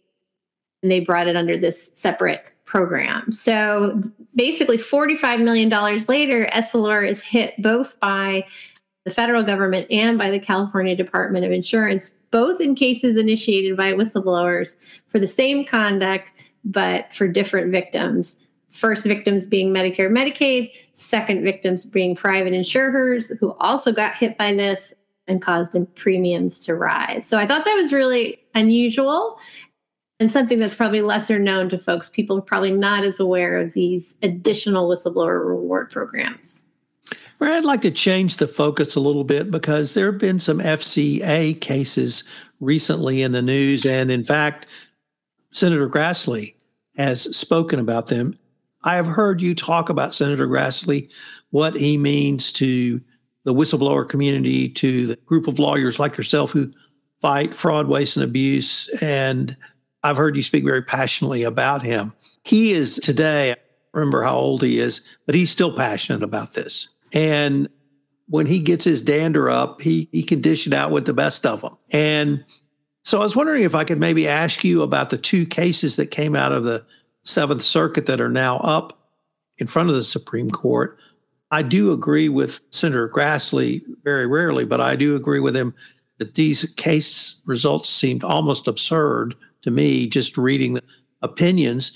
and 0.81 0.91
they 0.91 0.99
brought 0.99 1.27
it 1.27 1.35
under 1.35 1.57
this 1.57 1.91
separate 1.93 2.51
program. 2.65 3.31
So 3.31 4.01
basically 4.35 4.77
$45 4.77 5.43
million 5.43 5.69
later, 6.07 6.47
Essilor 6.51 7.07
is 7.07 7.21
hit 7.21 7.53
both 7.61 7.99
by 7.99 8.45
the 9.05 9.11
federal 9.11 9.43
government 9.43 9.87
and 9.91 10.17
by 10.17 10.29
the 10.29 10.39
California 10.39 10.95
Department 10.95 11.45
of 11.45 11.51
Insurance, 11.51 12.15
both 12.31 12.61
in 12.61 12.73
cases 12.75 13.17
initiated 13.17 13.75
by 13.75 13.93
whistleblowers 13.93 14.77
for 15.07 15.19
the 15.19 15.27
same 15.27 15.65
conduct, 15.65 16.31
but 16.63 17.13
for 17.13 17.27
different 17.27 17.71
victims. 17.71 18.37
First 18.71 19.05
victims 19.05 19.45
being 19.45 19.71
Medicare, 19.71 20.09
Medicaid, 20.09 20.71
second 20.93 21.43
victims 21.43 21.85
being 21.85 22.15
private 22.15 22.53
insurers 22.53 23.27
who 23.39 23.53
also 23.59 23.91
got 23.91 24.15
hit 24.15 24.37
by 24.37 24.53
this. 24.53 24.93
and 25.27 25.41
caused 25.41 25.75
premiums 25.95 26.65
to 26.65 26.75
rise. 26.75 27.25
So 27.25 27.37
I 27.37 27.47
thought 27.47 27.63
that 27.63 27.75
was 27.75 27.93
really 27.93 28.39
unusual 28.55 29.39
and 30.19 30.31
something 30.31 30.59
that's 30.59 30.75
probably 30.75 31.01
lesser 31.01 31.39
known 31.39 31.69
to 31.69 31.77
folks. 31.77 32.09
People 32.09 32.39
are 32.39 32.41
probably 32.41 32.71
not 32.71 33.03
as 33.05 33.19
aware 33.19 33.57
of 33.57 33.73
these 33.73 34.15
additional 34.21 34.89
whistleblower 34.89 35.45
reward 35.45 35.89
programs. 35.89 36.65
I'd 37.51 37.65
like 37.65 37.81
to 37.81 37.91
change 37.91 38.37
the 38.37 38.47
focus 38.47 38.95
a 38.95 38.99
little 38.99 39.23
bit 39.23 39.49
because 39.51 39.93
there 39.93 40.11
have 40.11 40.19
been 40.19 40.39
some 40.39 40.59
FCA 40.59 41.59
cases 41.59 42.23
recently 42.59 43.21
in 43.21 43.31
the 43.31 43.41
news. 43.41 43.85
And 43.85 44.11
in 44.11 44.23
fact, 44.23 44.67
Senator 45.51 45.89
Grassley 45.89 46.55
has 46.97 47.35
spoken 47.35 47.79
about 47.79 48.07
them. 48.07 48.37
I 48.83 48.95
have 48.95 49.07
heard 49.07 49.41
you 49.41 49.55
talk 49.55 49.89
about 49.89 50.13
Senator 50.13 50.47
Grassley, 50.47 51.11
what 51.51 51.75
he 51.75 51.97
means 51.97 52.51
to 52.53 52.99
the 53.45 53.53
whistleblower 53.53 54.07
community, 54.07 54.69
to 54.69 55.07
the 55.07 55.15
group 55.25 55.47
of 55.47 55.59
lawyers 55.59 55.99
like 55.99 56.17
yourself 56.17 56.51
who 56.51 56.71
fight 57.21 57.53
fraud, 57.53 57.87
waste, 57.87 58.17
and 58.17 58.23
abuse. 58.23 58.89
And 59.01 59.55
I've 60.03 60.17
heard 60.17 60.35
you 60.35 60.43
speak 60.43 60.65
very 60.65 60.81
passionately 60.81 61.43
about 61.43 61.81
him. 61.81 62.13
He 62.43 62.73
is 62.73 62.95
today, 62.97 63.51
I 63.51 63.55
remember 63.93 64.23
how 64.23 64.35
old 64.35 64.61
he 64.61 64.79
is, 64.79 65.01
but 65.25 65.35
he's 65.35 65.49
still 65.49 65.75
passionate 65.75 66.23
about 66.23 66.53
this. 66.53 66.89
And 67.13 67.69
when 68.27 68.45
he 68.45 68.59
gets 68.59 68.83
his 68.83 69.01
dander 69.01 69.49
up, 69.49 69.81
he, 69.81 70.09
he 70.11 70.23
can 70.23 70.41
dish 70.41 70.65
it 70.65 70.73
out 70.73 70.91
with 70.91 71.05
the 71.05 71.13
best 71.13 71.45
of 71.45 71.61
them. 71.61 71.75
And 71.91 72.43
so 73.03 73.19
I 73.19 73.23
was 73.23 73.35
wondering 73.35 73.63
if 73.63 73.75
I 73.75 73.83
could 73.83 73.99
maybe 73.99 74.27
ask 74.27 74.63
you 74.63 74.81
about 74.81 75.09
the 75.09 75.17
two 75.17 75.45
cases 75.45 75.97
that 75.97 76.07
came 76.07 76.35
out 76.35 76.51
of 76.51 76.63
the 76.63 76.85
Seventh 77.23 77.61
Circuit 77.61 78.05
that 78.05 78.21
are 78.21 78.29
now 78.29 78.57
up 78.57 79.07
in 79.57 79.67
front 79.67 79.89
of 79.89 79.95
the 79.95 80.03
Supreme 80.03 80.49
Court. 80.49 80.97
I 81.51 81.61
do 81.61 81.91
agree 81.91 82.29
with 82.29 82.61
Senator 82.71 83.07
Grassley 83.07 83.83
very 84.03 84.25
rarely, 84.25 84.65
but 84.65 84.81
I 84.81 84.95
do 84.95 85.15
agree 85.15 85.39
with 85.39 85.55
him 85.55 85.75
that 86.17 86.35
these 86.35 86.63
case 86.77 87.41
results 87.45 87.89
seemed 87.89 88.23
almost 88.23 88.67
absurd 88.67 89.35
to 89.61 89.71
me 89.71 90.07
just 90.07 90.37
reading 90.37 90.73
the 90.73 90.83
opinions. 91.21 91.91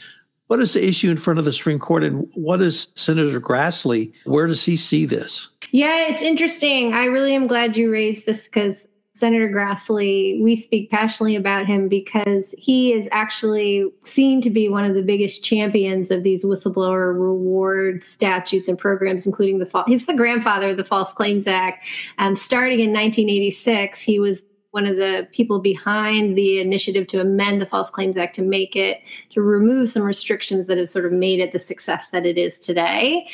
What 0.48 0.62
is 0.62 0.74
the 0.74 0.86
issue 0.86 1.10
in 1.10 1.18
front 1.18 1.40
of 1.40 1.46
the 1.46 1.54
Supreme 1.54 1.80
Court, 1.80 2.04
and 2.04 2.28
what 2.34 2.62
is 2.62 2.88
Senator 2.96 3.40
Grassley? 3.40 4.14
Where 4.26 4.48
does 4.48 4.64
he 4.64 4.78
see 4.78 5.06
this? 5.06 5.50
Yeah, 5.72 6.08
it's 6.08 6.22
interesting. 6.22 6.94
I 6.94 7.06
really 7.06 7.36
am 7.36 7.48
glad 7.48 7.76
you 7.76 7.92
raised 7.92 8.26
this 8.26 8.48
because 8.48 8.88
Senator 9.18 9.50
Grassley, 9.50 10.42
we 10.42 10.56
speak 10.56 10.92
passionately 10.92 11.36
about 11.36 11.66
him 11.66 11.90
because 11.90 12.54
he 12.58 12.94
is 12.94 13.10
actually 13.12 13.92
seen 14.06 14.42
to 14.42 14.50
be 14.50 14.70
one 14.70 14.86
of 14.86 14.94
the 14.94 15.02
biggest 15.02 15.44
champions 15.44 16.12
of 16.12 16.24
these 16.24 16.46
whistleblower 16.46 17.20
reward 17.20 18.04
statutes 18.04 18.68
and 18.68 18.78
programs, 18.78 19.26
including 19.26 19.58
the 19.58 19.66
false. 19.66 19.88
he's 19.88 20.06
the 20.06 20.16
grandfather 20.16 20.70
of 20.70 20.78
the 20.78 20.84
False 20.84 21.14
Claims 21.14 21.48
Act. 21.48 21.84
Um, 22.20 22.36
starting 22.36 22.80
in 22.80 22.92
1986, 22.92 24.00
he 24.00 24.20
was 24.20 24.46
one 24.72 24.86
of 24.86 24.98
the 24.98 25.28
people 25.32 25.60
behind 25.60 26.38
the 26.38 26.60
initiative 26.60 27.08
to 27.08 27.22
amend 27.22 27.62
the 27.62 27.66
False 27.66 27.90
Claims 27.90 28.18
Act 28.18 28.36
to 28.36 28.42
make 28.42 28.76
it 28.76 29.02
to 29.32 29.42
remove 29.42 29.90
some 29.90 30.04
restrictions 30.04 30.68
that 30.68 30.78
have 30.78 30.90
sort 30.90 31.06
of 31.06 31.12
made 31.12 31.40
it 31.40 31.52
the 31.52 31.60
success 31.60 32.10
that 32.10 32.26
it 32.26 32.38
is 32.38 32.60
today. 32.60 33.28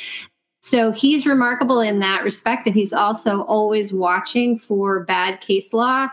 So 0.62 0.92
he's 0.92 1.26
remarkable 1.26 1.82
in 1.82 2.00
that 2.00 2.24
respect. 2.24 2.66
And 2.68 2.76
he's 2.76 2.94
also 2.94 3.42
always 3.44 3.92
watching 3.92 4.58
for 4.58 5.04
bad 5.04 5.42
case 5.42 5.74
law 5.74 6.08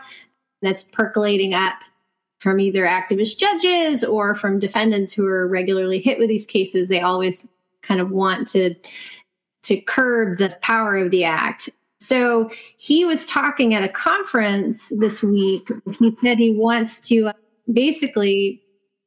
that's 0.61 0.83
percolating 0.83 1.53
up 1.53 1.81
from 2.39 2.59
either 2.59 2.85
activist 2.85 3.37
judges 3.37 4.03
or 4.03 4.35
from 4.35 4.59
defendants 4.59 5.13
who 5.13 5.25
are 5.27 5.47
regularly 5.47 5.99
hit 5.99 6.19
with 6.19 6.27
these 6.27 6.47
cases. 6.47 6.89
They 6.89 7.01
always 7.01 7.47
kind 7.81 8.01
of 8.01 8.11
want 8.11 8.47
to 8.49 8.75
to 9.63 9.79
curb 9.79 10.39
the 10.39 10.57
power 10.61 10.97
of 10.97 11.11
the 11.11 11.23
act. 11.23 11.69
So 12.01 12.49
he 12.77 13.05
was 13.05 13.27
talking 13.27 13.75
at 13.75 13.83
a 13.83 13.89
conference 13.89 14.91
this 14.97 15.21
week. 15.21 15.69
He 15.99 16.17
said 16.23 16.39
he 16.39 16.51
wants 16.51 16.99
to 17.07 17.27
uh, 17.27 17.33
basically 17.71 18.59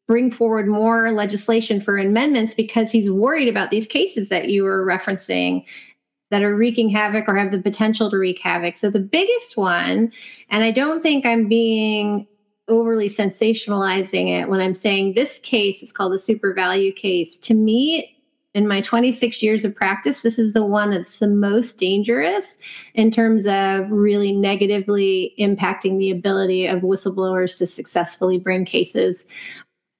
bring 0.07 0.31
forward 0.31 0.69
more 0.69 1.11
legislation 1.11 1.81
for 1.81 1.99
amendments 1.99 2.55
because 2.55 2.93
he's 2.93 3.11
worried 3.11 3.49
about 3.49 3.73
these 3.73 3.89
cases 3.89 4.29
that 4.29 4.49
you 4.49 4.63
were 4.63 4.87
referencing 4.87 5.65
that 6.31 6.43
are 6.43 6.55
wreaking 6.55 6.89
havoc 6.89 7.29
or 7.29 7.35
have 7.35 7.51
the 7.51 7.61
potential 7.61 8.11
to 8.11 8.17
wreak 8.17 8.41
havoc. 8.41 8.77
So 8.77 8.91
the 8.91 9.01
biggest 9.01 9.57
one, 9.57 10.13
and 10.51 10.63
I 10.63 10.71
don't 10.71 11.03
think 11.03 11.27
I'm 11.27 11.49
being 11.49 12.29
overly 12.69 13.09
sensationalizing 13.09 14.29
it 14.29 14.49
when 14.49 14.61
I'm 14.61 14.75
saying 14.75 15.15
this 15.15 15.41
case 15.41 15.83
is 15.83 15.91
called 15.91 16.13
the 16.13 16.17
SuperValu 16.17 16.95
case. 16.95 17.39
To 17.39 17.55
me, 17.55 18.14
in 18.55 18.69
my 18.69 18.81
26 18.81 19.43
years 19.43 19.65
of 19.65 19.75
practice, 19.75 20.23
this 20.23 20.39
is 20.39 20.53
the 20.53 20.65
one 20.65 20.91
that's 20.91 21.19
the 21.19 21.29
most 21.29 21.77
dangerous 21.77 22.57
in 22.95 23.11
terms 23.11 23.47
of 23.47 23.91
really 23.91 24.33
negatively 24.33 25.35
impacting 25.39 25.99
the 25.99 26.11
ability 26.11 26.67
of 26.67 26.83
whistleblowers 26.83 27.59
to 27.59 27.67
successfully 27.67 28.39
bring 28.39 28.65
cases 28.65 29.27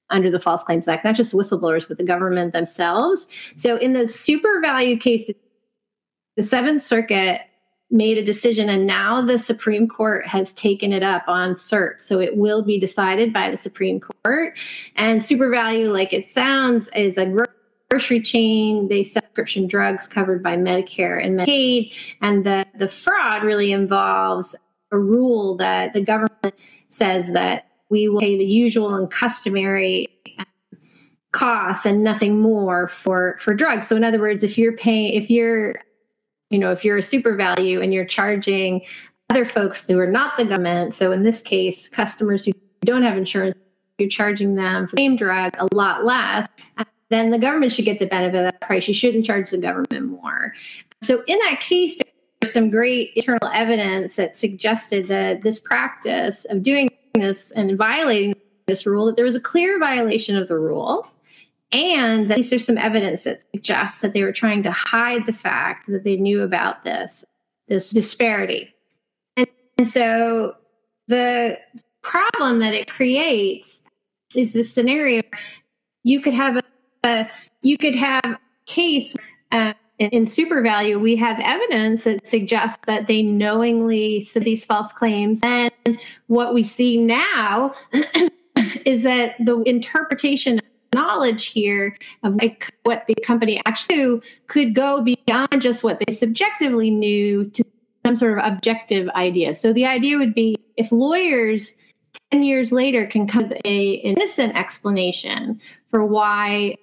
under 0.09 0.29
the 0.31 0.39
False 0.39 0.63
Claims 0.63 0.87
Act, 0.87 1.03
not 1.03 1.15
just 1.15 1.33
whistleblowers, 1.33 1.87
but 1.87 1.97
the 1.97 2.05
government 2.05 2.53
themselves. 2.53 3.27
So 3.57 3.75
in 3.77 3.93
the 3.93 4.03
SuperValu 4.03 5.01
case, 5.01 5.29
the 6.37 6.43
Seventh 6.43 6.83
Circuit 6.83 7.41
made 7.91 8.17
a 8.17 8.23
decision 8.23 8.69
and 8.69 8.87
now 8.87 9.21
the 9.21 9.37
Supreme 9.37 9.87
Court 9.87 10.25
has 10.25 10.53
taken 10.53 10.93
it 10.93 11.03
up 11.03 11.23
on 11.27 11.55
cert. 11.55 12.01
So 12.01 12.19
it 12.19 12.37
will 12.37 12.63
be 12.63 12.79
decided 12.79 13.33
by 13.33 13.49
the 13.49 13.57
Supreme 13.57 13.99
Court. 13.99 14.57
And 14.95 15.21
SuperValu 15.21 15.91
like 15.91 16.13
it 16.13 16.27
sounds, 16.27 16.89
is 16.95 17.17
a 17.17 17.25
grocery 17.89 18.21
chain. 18.21 18.87
They 18.87 19.03
sell 19.03 19.21
prescription 19.21 19.67
drugs 19.67 20.07
covered 20.07 20.41
by 20.41 20.57
Medicare 20.57 21.23
and 21.23 21.39
Medicaid. 21.39 21.93
And 22.21 22.45
the, 22.45 22.65
the 22.77 22.87
fraud 22.87 23.43
really 23.43 23.71
involves 23.71 24.55
a 24.91 24.97
rule 24.97 25.55
that 25.57 25.93
the 25.93 26.03
government 26.03 26.55
says 26.89 27.33
that 27.33 27.67
we 27.89 28.07
will 28.07 28.19
pay 28.19 28.37
the 28.37 28.45
usual 28.45 28.95
and 28.95 29.09
customary 29.11 30.07
um, 30.39 30.45
costs 31.31 31.85
and 31.85 32.03
nothing 32.03 32.39
more 32.39 32.87
for 32.87 33.37
for 33.39 33.53
drugs 33.53 33.87
so 33.87 33.95
in 33.95 34.03
other 34.03 34.21
words 34.21 34.41
if 34.41 34.57
you're 34.57 34.77
paying 34.77 35.13
if 35.13 35.29
you're 35.29 35.75
you 36.49 36.57
know 36.57 36.71
if 36.71 36.85
you're 36.85 36.97
a 36.97 37.01
SuperValu 37.01 37.83
and 37.83 37.93
you're 37.93 38.05
charging 38.05 38.81
other 39.29 39.45
folks 39.45 39.85
who 39.87 39.99
are 39.99 40.09
not 40.09 40.37
the 40.37 40.45
government 40.45 40.95
so 40.95 41.11
in 41.11 41.23
this 41.23 41.41
case 41.41 41.89
customers 41.89 42.45
who 42.45 42.53
don't 42.81 43.03
have 43.03 43.17
insurance 43.17 43.55
you're 43.97 44.07
charging 44.07 44.55
them 44.55 44.87
for 44.87 44.95
the 44.95 45.01
same 45.01 45.17
drug 45.17 45.53
a 45.59 45.67
lot 45.75 46.05
less 46.05 46.47
then 47.15 47.31
the 47.31 47.39
government 47.39 47.71
should 47.71 47.85
get 47.85 47.99
the 47.99 48.05
benefit 48.05 48.37
of 48.37 48.43
that 48.43 48.61
price 48.61 48.87
you 48.87 48.93
shouldn't 48.93 49.25
charge 49.25 49.49
the 49.49 49.57
government 49.57 50.05
more 50.05 50.53
so 51.01 51.23
in 51.27 51.39
that 51.39 51.59
case 51.59 51.99
there's 52.45 52.53
some 52.53 52.69
great 52.69 53.11
internal 53.15 53.49
evidence 53.53 54.17
that 54.17 54.35
suggested 54.35 55.07
that 55.07 55.41
this 55.41 55.59
practice 55.59 56.45
of 56.45 56.61
doing 56.61 56.89
this 57.15 57.49
and 57.51 57.75
violating 57.77 58.35
this 58.67 58.85
rule, 58.85 59.05
that 59.07 59.15
there 59.15 59.25
was 59.25 59.35
a 59.35 59.41
clear 59.41 59.79
violation 59.79 60.35
of 60.35 60.47
the 60.47 60.57
rule. 60.57 61.07
And 61.71 62.31
at 62.31 62.37
least 62.37 62.51
there's 62.51 62.65
some 62.65 62.77
evidence 62.77 63.23
that 63.23 63.43
suggests 63.53 64.01
that 64.01 64.13
they 64.13 64.23
were 64.23 64.31
trying 64.31 64.63
to 64.63 64.71
hide 64.71 65.25
the 65.25 65.33
fact 65.33 65.87
that 65.87 66.03
they 66.03 66.17
knew 66.17 66.41
about 66.41 66.83
this, 66.83 67.25
this 67.67 67.89
disparity. 67.89 68.73
And, 69.35 69.47
and 69.77 69.89
so 69.89 70.55
the 71.07 71.57
problem 72.01 72.59
that 72.59 72.73
it 72.73 72.89
creates 72.89 73.81
is 74.35 74.53
this 74.53 74.71
scenario 74.71 75.21
you 76.03 76.21
could 76.21 76.33
have 76.33 76.57
a, 76.57 76.61
a 77.05 77.29
you 77.61 77.77
could 77.77 77.95
have 77.95 78.37
case 78.65 79.15
uh, 79.51 79.73
in, 79.99 80.25
SuperValu 80.25 80.99
we 80.99 81.15
have 81.15 81.39
evidence 81.39 82.03
that 82.03 82.27
suggests 82.27 82.85
that 82.85 83.07
they 83.07 83.21
knowingly 83.21 84.21
said 84.21 84.43
these 84.43 84.65
false 84.65 84.91
claims. 84.91 85.39
And 85.43 85.71
what 86.27 86.53
we 86.53 86.63
see 86.63 86.97
now 86.97 87.73
is 88.85 89.03
that 89.03 89.35
the 89.39 89.61
interpretation 89.63 90.59
of 90.59 90.65
knowledge 90.93 91.47
here 91.47 91.97
of 92.23 92.35
like 92.35 92.73
what 92.83 93.05
the 93.07 93.15
company 93.15 93.61
actually 93.65 93.95
knew 93.95 94.21
could 94.47 94.73
go 94.73 95.01
beyond 95.01 95.61
just 95.61 95.83
what 95.83 95.99
they 95.99 96.13
subjectively 96.13 96.89
knew 96.89 97.49
to 97.51 97.63
some 98.05 98.15
sort 98.15 98.37
of 98.37 98.45
objective 98.45 99.09
idea. 99.09 99.55
So 99.55 99.73
the 99.73 99.85
idea 99.85 100.17
would 100.17 100.35
be 100.35 100.57
if 100.77 100.91
lawyers 100.91 101.75
10 102.31 102.43
years 102.43 102.71
later 102.71 103.07
can 103.07 103.27
come 103.27 103.49
with 103.49 103.61
a, 103.65 103.91
innocent 103.93 104.55
explanation 104.55 105.59
for 105.89 106.05
why 106.05 106.75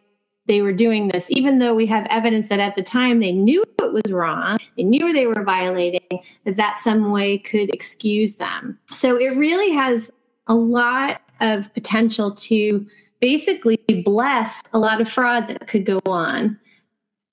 they 0.47 0.61
were 0.61 0.73
doing 0.73 1.09
this, 1.09 1.31
even 1.31 1.59
though 1.59 1.75
we 1.75 1.87
have 1.87 2.07
evidence 2.11 2.49
that 2.49 2.61
at 2.61 2.75
the 2.75 2.83
time 2.83 3.21
they 3.21 3.33
knew 3.33 3.63
it 3.79 3.93
was 3.93 4.11
wrong, 4.11 4.59
they 4.77 4.83
knew 4.83 5.13
they 5.13 5.27
were 5.27 5.45
violating, 5.45 6.21
that 6.45 6.57
that 6.57 6.81
some 6.81 7.13
way 7.13 7.39
could 7.39 7.73
excuse 7.73 8.37
them. 8.37 8.79
So 8.91 9.17
it 9.17 9.37
really 9.37 9.71
has 9.71 10.11
a 10.49 10.55
lot 10.55 11.21
of 11.41 11.73
potential 11.75 12.33
to 12.33 12.87
basically 13.21 13.79
bless 14.05 14.61
a 14.73 14.79
lot 14.79 15.01
of 15.01 15.09
fraud 15.09 15.47
that 15.47 15.69
could 15.69 15.87
go 15.87 16.01
on 16.07 16.59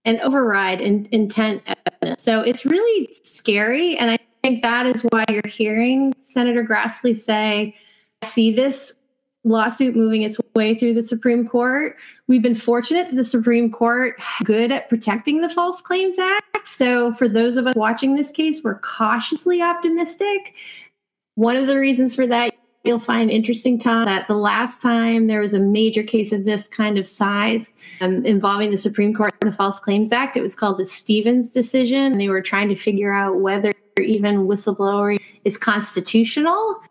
and 0.05 0.21
override 0.21 0.81
in, 0.81 1.07
intent 1.11 1.63
evidence. 1.65 2.21
So 2.21 2.41
it's 2.41 2.65
really 2.65 3.09
scary. 3.23 3.97
And 3.97 4.11
I 4.11 4.19
think 4.43 4.61
that 4.61 4.85
is 4.85 5.01
why 5.09 5.25
you're 5.29 5.41
hearing 5.47 6.13
Senator 6.19 6.63
Grassley 6.63 7.17
say, 7.17 7.75
see 8.23 8.53
this 8.53 8.98
lawsuit 9.43 9.95
moving 9.95 10.23
its 10.23 10.37
way 10.55 10.75
through 10.75 10.93
the 10.93 11.03
Supreme 11.03 11.47
Court. 11.47 11.95
We've 12.27 12.41
been 12.41 12.55
fortunate 12.55 13.09
that 13.09 13.15
the 13.15 13.23
Supreme 13.23 13.71
Court 13.71 14.15
good 14.43 14.71
at 14.71 14.89
protecting 14.89 15.41
the 15.41 15.49
False 15.49 15.81
Claims 15.81 16.19
Act. 16.19 16.67
So 16.67 17.13
for 17.13 17.27
those 17.27 17.57
of 17.57 17.65
us 17.67 17.75
watching 17.75 18.15
this 18.15 18.31
case, 18.31 18.61
we're 18.63 18.79
cautiously 18.79 19.61
optimistic. 19.61 20.55
One 21.35 21.55
of 21.55 21.67
the 21.67 21.79
reasons 21.79 22.15
for 22.15 22.27
that 22.27 22.53
you'll 22.83 22.99
find 22.99 23.29
interesting, 23.29 23.77
Tom, 23.77 24.05
that 24.05 24.27
the 24.27 24.35
last 24.35 24.81
time 24.81 25.27
there 25.27 25.41
was 25.41 25.53
a 25.53 25.59
major 25.59 26.03
case 26.03 26.31
of 26.31 26.45
this 26.45 26.67
kind 26.67 26.97
of 26.97 27.05
size 27.05 27.73
um, 28.01 28.25
involving 28.25 28.71
the 28.71 28.77
Supreme 28.77 29.13
Court 29.13 29.33
and 29.41 29.51
the 29.51 29.55
False 29.55 29.79
Claims 29.79 30.11
Act, 30.11 30.37
it 30.37 30.41
was 30.41 30.55
called 30.55 30.77
the 30.77 30.85
Stevens 30.85 31.51
decision. 31.51 32.13
And 32.13 32.21
they 32.21 32.29
were 32.29 32.41
trying 32.41 32.69
to 32.69 32.75
figure 32.75 33.13
out 33.13 33.41
whether 33.41 33.73
even 33.99 34.47
whistleblowing 34.47 35.17
is 35.43 35.57
constitutional. 35.57 36.81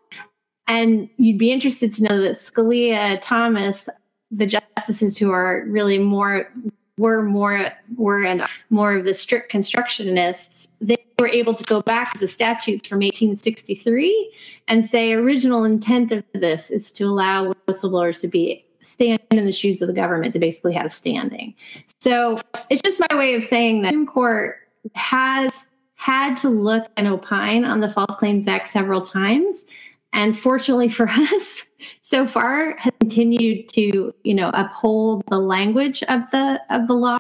And 0.68 1.08
you'd 1.16 1.38
be 1.38 1.50
interested 1.50 1.92
to 1.94 2.04
know 2.04 2.20
that 2.20 2.36
Scalia, 2.36 3.18
Thomas, 3.20 3.88
the 4.30 4.46
justices 4.46 5.16
who 5.16 5.30
are 5.30 5.64
really 5.66 5.98
more 5.98 6.52
were 6.98 7.22
more 7.22 7.72
were 7.96 8.24
and 8.24 8.44
more 8.70 8.96
of 8.96 9.04
the 9.04 9.14
strict 9.14 9.52
constructionists, 9.52 10.68
they 10.80 10.96
were 11.18 11.28
able 11.28 11.54
to 11.54 11.64
go 11.64 11.80
back 11.80 12.12
to 12.12 12.18
the 12.18 12.28
statutes 12.28 12.86
from 12.86 12.98
1863 12.98 14.32
and 14.68 14.84
say 14.84 15.12
original 15.12 15.64
intent 15.64 16.12
of 16.12 16.24
this 16.34 16.70
is 16.70 16.92
to 16.92 17.04
allow 17.04 17.52
whistleblowers 17.66 18.20
to 18.20 18.28
be 18.28 18.64
stand 18.82 19.20
in 19.30 19.44
the 19.44 19.52
shoes 19.52 19.82
of 19.82 19.88
the 19.88 19.94
government 19.94 20.32
to 20.32 20.38
basically 20.38 20.72
have 20.72 20.92
standing. 20.92 21.54
So 22.00 22.38
it's 22.70 22.82
just 22.82 23.02
my 23.10 23.16
way 23.16 23.34
of 23.34 23.44
saying 23.44 23.82
that 23.82 23.88
the 23.88 23.92
Supreme 23.92 24.06
Court 24.06 24.56
has 24.94 25.66
had 25.96 26.36
to 26.38 26.48
look 26.48 26.88
and 26.96 27.06
opine 27.06 27.64
on 27.64 27.80
the 27.80 27.90
False 27.90 28.14
Claims 28.16 28.46
Act 28.46 28.68
several 28.68 29.00
times. 29.00 29.64
And 30.12 30.38
fortunately 30.38 30.88
for 30.88 31.08
us, 31.10 31.62
so 32.00 32.26
far 32.26 32.76
has 32.76 32.92
continued 33.00 33.68
to, 33.70 34.14
you 34.24 34.34
know, 34.34 34.50
uphold 34.54 35.22
the 35.30 35.38
language 35.38 36.02
of 36.04 36.22
the 36.30 36.60
of 36.70 36.88
the 36.88 36.94
law. 36.94 37.18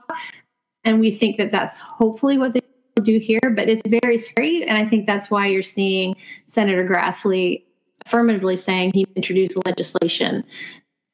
And 0.84 1.00
we 1.00 1.10
think 1.10 1.36
that 1.36 1.50
that's 1.50 1.78
hopefully 1.78 2.38
what 2.38 2.54
they 2.54 2.60
will 2.96 3.04
do 3.04 3.18
here. 3.18 3.40
But 3.54 3.68
it's 3.68 3.82
very 3.86 4.18
scary, 4.18 4.64
and 4.64 4.76
I 4.76 4.84
think 4.84 5.06
that's 5.06 5.30
why 5.30 5.46
you're 5.46 5.62
seeing 5.62 6.16
Senator 6.46 6.86
Grassley 6.88 7.64
affirmatively 8.06 8.56
saying 8.56 8.92
he 8.94 9.06
introduced 9.16 9.56
legislation 9.66 10.42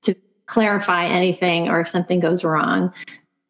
to 0.03 0.15
clarify 0.47 1.05
anything 1.07 1.69
or 1.69 1.81
if 1.81 1.89
something 1.89 2.21
goes 2.21 2.45
wrong 2.45 2.93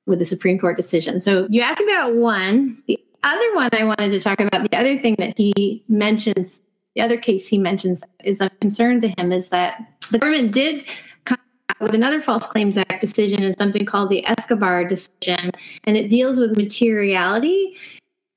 with 0.06 0.18
the 0.18 0.24
Supreme 0.24 0.58
Court 0.58 0.76
decision. 0.76 1.20
So 1.20 1.46
you 1.50 1.60
asked 1.60 1.80
about 1.80 2.14
one. 2.14 2.82
The 2.87 2.98
other 3.22 3.54
one 3.54 3.70
I 3.72 3.84
wanted 3.84 4.10
to 4.10 4.20
talk 4.20 4.40
about, 4.40 4.70
the 4.70 4.78
other 4.78 4.98
thing 4.98 5.16
that 5.18 5.37
he 5.37 5.84
mentions, 5.88 6.60
the 6.94 7.02
other 7.02 7.16
case 7.16 7.48
he 7.48 7.59
mentions 7.59 8.02
is 8.22 8.40
a 8.40 8.48
concern 8.61 9.00
to 9.00 9.09
him 9.09 9.33
is 9.33 9.50
that 9.50 9.94
the 10.11 10.18
government 10.18 10.52
did 10.52 10.85
come 11.24 11.38
with 11.80 11.94
another 11.94 12.20
False 12.20 12.46
Claims 12.46 12.76
Act 12.76 13.00
decision 13.00 13.42
and 13.42 13.57
something 13.59 13.85
called 13.85 14.11
the 14.11 14.26
Escobar 14.26 14.85
decision, 14.85 15.50
and 15.85 15.96
it 15.96 16.09
deals 16.09 16.38
with 16.38 16.57
materiality. 16.57 17.76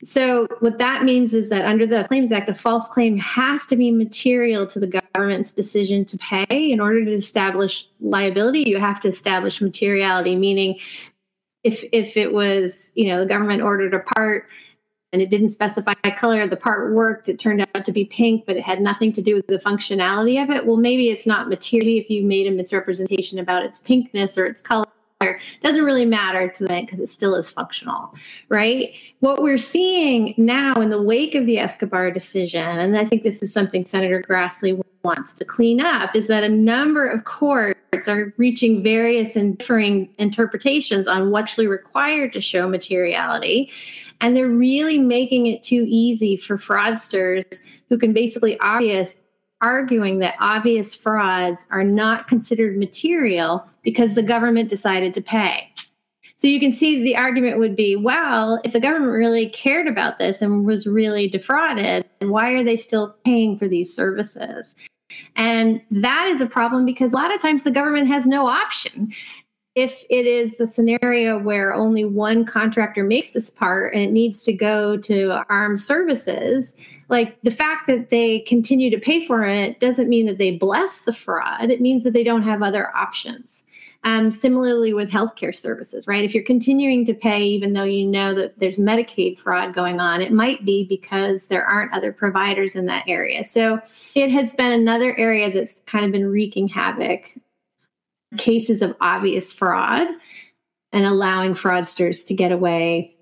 So, 0.04 0.48
what 0.60 0.78
that 0.78 1.04
means 1.04 1.34
is 1.34 1.50
that 1.50 1.66
under 1.66 1.86
the 1.88 2.04
Claims 2.04 2.32
Act, 2.32 2.50
a 2.50 2.56
false 2.56 2.88
claim 2.90 3.18
has 3.18 3.66
to 3.66 3.76
be 3.76 3.92
material 3.92 4.68
to 4.68 4.80
the 4.80 5.02
government's 5.16 5.54
decision 5.54 6.06
to 6.06 6.18
pay. 6.20 6.72
In 6.72 6.80
order 6.80 7.04
to 7.04 7.12
establish 7.12 7.88
liability, 8.00 8.62
you 8.62 8.78
have 8.78 9.00
to 9.02 9.08
establish 9.08 9.60
materiality, 9.60 10.36
meaning 10.36 10.80
if 11.64 11.84
if 11.92 12.16
it 12.16 12.32
was, 12.32 12.92
you 12.94 13.08
know, 13.08 13.22
the 13.22 13.26
government 13.26 13.64
ordered 13.64 13.96
a 13.96 14.00
part 14.00 14.48
and 15.14 15.22
it 15.22 15.30
didn't 15.30 15.50
specify 15.50 15.94
color. 15.94 16.48
The 16.48 16.58
part 16.58 16.94
worked. 16.94 17.30
It 17.30 17.40
turned 17.40 17.62
out 17.62 17.86
to 17.86 17.92
be 17.92 18.06
pink, 18.06 18.46
but 18.46 18.58
it 18.58 18.64
had 18.64 18.82
nothing 18.82 19.14
to 19.14 19.22
do 19.22 19.36
with 19.36 19.48
the 19.48 19.60
functionality 19.60 20.42
of 20.42 20.50
it. 20.50 20.66
Well, 20.66 20.78
maybe 20.78 21.10
it's 21.10 21.26
not 21.26 21.50
material 21.50 22.00
if 22.00 22.10
you 22.10 22.26
made 22.26 22.48
a 22.48 22.52
misrepresentation 22.52 23.40
about 23.40 23.64
its 23.64 23.80
pinkness 23.82 24.38
or 24.38 24.46
its 24.46 24.62
color. 24.62 24.86
Doesn't 25.64 25.84
really 25.84 26.06
matter 26.06 26.48
to 26.48 26.66
them 26.66 26.86
because 26.86 27.00
it 27.00 27.10
still 27.10 27.34
is 27.34 27.50
functional, 27.50 28.14
right? 28.50 28.94
What 29.20 29.42
we're 29.42 29.58
seeing 29.58 30.36
now 30.38 30.76
in 30.76 30.90
the 30.90 31.02
wake 31.02 31.34
of 31.34 31.48
the 31.48 31.58
Escobar 31.58 32.12
decision, 32.12 32.62
and 32.62 32.96
I 32.96 33.04
think 33.04 33.24
this 33.24 33.42
is 33.42 33.52
something 33.52 33.84
Senator 33.84 34.22
Grassley 34.22 34.80
wants 35.04 35.34
to 35.36 35.46
clean 35.46 35.82
up, 35.82 36.16
is 36.16 36.28
that 36.28 36.44
a 36.44 36.50
number 36.50 37.06
of 37.08 37.26
courts 37.26 38.08
are 38.08 38.32
reaching 38.38 38.84
various 38.84 39.36
and 39.36 39.58
differing 39.58 40.14
interpretations 40.20 41.08
on 41.08 41.32
what's 41.32 41.58
required 41.58 42.32
to 42.34 42.42
show 42.42 42.70
materiality. 42.70 43.72
And 44.22 44.36
they're 44.36 44.50
really 44.50 45.00
making 45.00 45.48
it 45.48 45.64
too 45.64 45.84
easy 45.88 46.38
for 46.38 46.58
fraudsters 46.58 47.44
who 47.90 47.98
can 47.98 48.14
basically 48.14 48.60
obvious 48.60 49.16
arguing 49.62 50.20
that 50.20 50.36
obvious 50.40 50.94
frauds 50.94 51.68
are 51.72 51.84
not 51.84 52.28
considered 52.28 52.78
material 52.78 53.66
because 53.84 54.16
the 54.16 54.24
government 54.24 54.70
decided 54.70 55.14
to 55.14 55.22
pay. 55.22 55.72
So 56.36 56.48
you 56.48 56.60
can 56.60 56.72
see 56.72 57.02
the 57.02 57.18
argument 57.18 57.58
would 57.58 57.76
be, 57.76 57.96
well, 57.96 58.62
if 58.64 58.74
the 58.74 58.80
government 58.80 59.14
really 59.14 59.50
cared 59.50 59.88
about 59.88 60.20
this 60.20 60.42
and 60.42 60.66
was 60.66 60.86
really 60.86 61.28
defrauded, 61.28 62.06
why 62.20 62.52
are 62.52 62.64
they 62.64 62.78
still 62.78 63.16
paying 63.26 63.58
for 63.58 63.68
these 63.68 63.94
services? 63.94 64.76
And 65.36 65.82
that 65.90 66.28
is 66.28 66.42
a 66.42 66.46
problem 66.46 66.86
because 66.86 67.14
a 67.14 67.16
lot 67.16 67.34
of 67.34 67.42
times 67.42 67.64
the 67.64 67.72
government 67.72 68.08
has 68.08 68.28
no 68.28 68.46
option 68.46 69.14
if 69.78 70.04
it 70.10 70.26
is 70.26 70.58
the 70.58 70.68
scenario 70.68 71.38
where 71.38 71.72
only 71.72 72.04
one 72.04 72.44
contractor 72.44 73.04
makes 73.04 73.34
this 73.34 73.52
part 73.52 73.94
and 73.94 74.02
it 74.02 74.12
needs 74.12 74.42
to 74.42 74.52
go 74.52 74.98
to 74.98 75.46
armed 75.50 75.80
services, 75.80 76.76
like 77.10 77.40
the 77.44 77.52
fact 77.52 77.86
that 77.86 78.10
they 78.10 78.40
continue 78.40 78.90
to 78.90 78.98
pay 78.98 79.24
for 79.24 79.44
it 79.44 79.80
doesn't 79.80 80.10
mean 80.10 80.26
that 80.26 80.40
they 80.40 80.50
bless 80.50 81.02
the 81.02 81.14
fraud. 81.14 81.70
It 81.70 81.80
means 81.80 82.04
that 82.06 82.14
they 82.14 82.24
don't 82.24 82.42
have 82.42 82.64
other 82.64 82.90
options. 82.98 83.64
Um, 84.04 84.32
similarly 84.32 84.94
with 84.94 85.10
healthcare 85.10 85.56
services, 85.56 86.08
right? 86.08 86.24
If 86.24 86.34
you're 86.34 86.44
continuing 86.44 87.04
to 87.06 87.14
pay, 87.14 87.44
even 87.44 87.74
though 87.74 87.84
you 87.84 88.06
know 88.06 88.34
that 88.36 88.58
there's 88.58 88.78
Medicaid 88.78 89.38
fraud 89.38 89.74
going 89.74 90.00
on, 90.00 90.22
it 90.22 90.32
might 90.32 90.64
be 90.66 90.86
because 90.86 91.48
there 91.48 91.66
aren't 91.66 91.94
other 91.94 92.14
providers 92.14 92.76
in 92.76 92.86
that 92.86 93.04
area. 93.08 93.44
So 93.44 93.80
it 94.16 94.32
has 94.32 94.54
been 94.54 94.72
another 94.72 95.18
area 95.18 95.52
that's 95.52 95.82
kind 95.82 96.06
of 96.06 96.12
been 96.12 96.28
wreaking 96.28 96.68
havoc 96.68 97.34
cases 98.38 98.82
of 98.82 98.96
obvious 99.00 99.54
fraud 99.54 100.08
and 100.92 101.06
allowing 101.06 101.54
fraudsters 101.54 102.26
to 102.28 102.34
get 102.34 102.52
away 102.52 103.16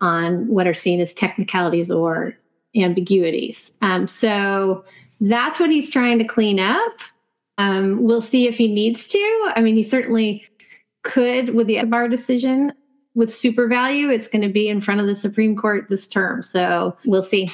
on 0.00 0.46
what 0.48 0.66
are 0.66 0.74
seen 0.74 1.00
as 1.00 1.14
technicalities 1.14 1.90
or 1.90 2.36
ambiguities. 2.76 3.72
Um, 3.82 4.06
so 4.06 4.84
that's 5.20 5.58
what 5.58 5.70
he's 5.70 5.90
trying 5.90 6.18
to 6.18 6.24
clean 6.24 6.60
up. 6.60 7.00
Um, 7.58 8.02
we'll 8.02 8.22
see 8.22 8.46
if 8.46 8.56
he 8.56 8.72
needs 8.72 9.06
to. 9.08 9.52
I 9.56 9.60
mean, 9.60 9.76
he 9.76 9.82
certainly 9.82 10.44
could 11.02 11.54
with 11.54 11.66
the 11.66 11.82
bar 11.84 12.08
decision. 12.08 12.72
With 13.16 13.30
SuperValu. 13.30 14.12
it's 14.12 14.26
going 14.26 14.42
to 14.42 14.48
be 14.48 14.68
in 14.68 14.80
front 14.80 15.00
of 15.00 15.06
the 15.06 15.14
Supreme 15.14 15.54
Court 15.54 15.88
this 15.88 16.08
term. 16.08 16.42
So 16.42 16.96
we'll 17.04 17.22
see. 17.22 17.48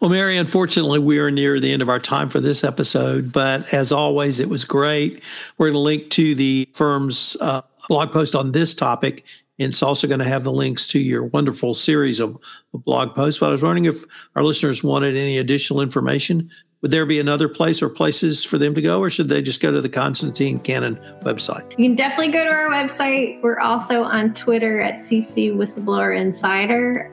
Well, 0.00 0.10
Mary, 0.10 0.36
unfortunately, 0.36 0.98
we 0.98 1.18
are 1.18 1.30
near 1.30 1.60
the 1.60 1.72
end 1.72 1.82
of 1.82 1.88
our 1.88 2.00
time 2.00 2.28
for 2.28 2.40
this 2.40 2.64
episode, 2.64 3.32
but 3.32 3.72
as 3.72 3.92
always, 3.92 4.40
it 4.40 4.48
was 4.48 4.64
great. 4.64 5.22
We're 5.56 5.66
going 5.66 5.74
to 5.74 5.78
link 5.78 6.10
to 6.10 6.34
the 6.34 6.68
firm's 6.74 7.36
uh, 7.40 7.62
blog 7.88 8.12
post 8.12 8.34
on 8.34 8.52
this 8.52 8.74
topic, 8.74 9.24
and 9.58 9.70
it's 9.72 9.82
also 9.82 10.08
going 10.08 10.18
to 10.18 10.24
have 10.24 10.42
the 10.42 10.52
links 10.52 10.86
to 10.88 10.98
your 10.98 11.24
wonderful 11.24 11.74
series 11.74 12.18
of, 12.18 12.36
of 12.74 12.84
blog 12.84 13.14
posts. 13.14 13.38
But 13.38 13.46
I 13.46 13.50
was 13.50 13.62
wondering 13.62 13.84
if 13.84 14.04
our 14.34 14.42
listeners 14.42 14.82
wanted 14.82 15.16
any 15.16 15.38
additional 15.38 15.80
information. 15.80 16.50
Would 16.82 16.90
there 16.90 17.06
be 17.06 17.18
another 17.18 17.48
place 17.48 17.80
or 17.82 17.88
places 17.88 18.44
for 18.44 18.58
them 18.58 18.74
to 18.74 18.82
go, 18.82 19.00
or 19.00 19.10
should 19.10 19.28
they 19.28 19.42
just 19.42 19.60
go 19.60 19.70
to 19.70 19.80
the 19.80 19.88
Constantine 19.88 20.58
Cannon 20.60 20.96
website? 21.22 21.70
You 21.78 21.88
can 21.88 21.94
definitely 21.94 22.32
go 22.32 22.44
to 22.44 22.50
our 22.50 22.68
website. 22.68 23.40
We're 23.42 23.60
also 23.60 24.02
on 24.02 24.34
Twitter 24.34 24.80
at 24.80 24.94
CC 24.94 25.54
Whistleblower 25.54 26.16
Insider 26.16 27.12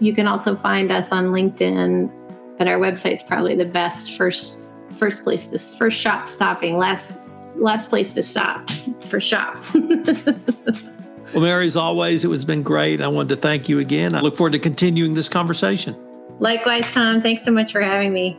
you 0.00 0.14
can 0.14 0.26
also 0.26 0.56
find 0.56 0.92
us 0.92 1.12
on 1.12 1.26
LinkedIn, 1.26 2.10
but 2.58 2.68
our 2.68 2.78
website's 2.78 3.22
probably 3.22 3.54
the 3.54 3.64
best 3.64 4.16
first 4.16 4.76
first 4.92 5.24
place 5.24 5.48
this 5.48 5.76
first 5.76 5.98
shop 5.98 6.26
stopping 6.26 6.78
last 6.78 7.56
last 7.58 7.90
place 7.90 8.14
to 8.14 8.22
stop 8.22 8.70
for 9.02 9.20
shop. 9.20 9.62
well, 9.74 11.42
Mary, 11.42 11.66
as 11.66 11.76
always, 11.76 12.24
it 12.24 12.30
has 12.30 12.44
been 12.44 12.62
great. 12.62 13.00
I 13.00 13.08
wanted 13.08 13.34
to 13.34 13.36
thank 13.36 13.68
you 13.68 13.78
again. 13.78 14.14
I 14.14 14.20
look 14.20 14.36
forward 14.36 14.52
to 14.52 14.58
continuing 14.58 15.14
this 15.14 15.28
conversation. 15.28 15.96
Likewise, 16.38 16.90
Tom. 16.90 17.22
Thanks 17.22 17.44
so 17.44 17.50
much 17.50 17.72
for 17.72 17.80
having 17.80 18.12
me. 18.12 18.38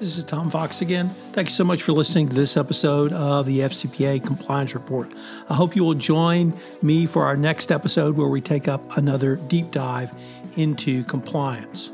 This 0.00 0.16
is 0.16 0.24
Tom 0.24 0.48
Fox 0.48 0.80
again. 0.80 1.10
Thank 1.10 1.48
you 1.48 1.52
so 1.52 1.62
much 1.62 1.82
for 1.82 1.92
listening 1.92 2.26
to 2.30 2.34
this 2.34 2.56
episode 2.56 3.12
of 3.12 3.44
the 3.44 3.58
FCPA 3.58 4.24
Compliance 4.24 4.72
Report. 4.72 5.12
I 5.50 5.54
hope 5.54 5.76
you 5.76 5.84
will 5.84 5.92
join 5.92 6.54
me 6.80 7.04
for 7.04 7.26
our 7.26 7.36
next 7.36 7.70
episode 7.70 8.16
where 8.16 8.28
we 8.28 8.40
take 8.40 8.66
up 8.66 8.96
another 8.96 9.36
deep 9.36 9.70
dive 9.72 10.10
into 10.56 11.04
compliance. 11.04 11.90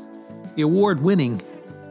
The 0.55 0.61
award 0.61 1.01
winning 1.01 1.41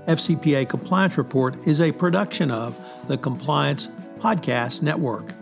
FCPA 0.09 0.66
Compliance 0.70 1.18
Report 1.18 1.55
is 1.66 1.83
a 1.83 1.92
production 1.92 2.50
of 2.50 2.74
the 3.09 3.18
Compliance 3.18 3.90
Podcast 4.18 4.81
Network. 4.81 5.35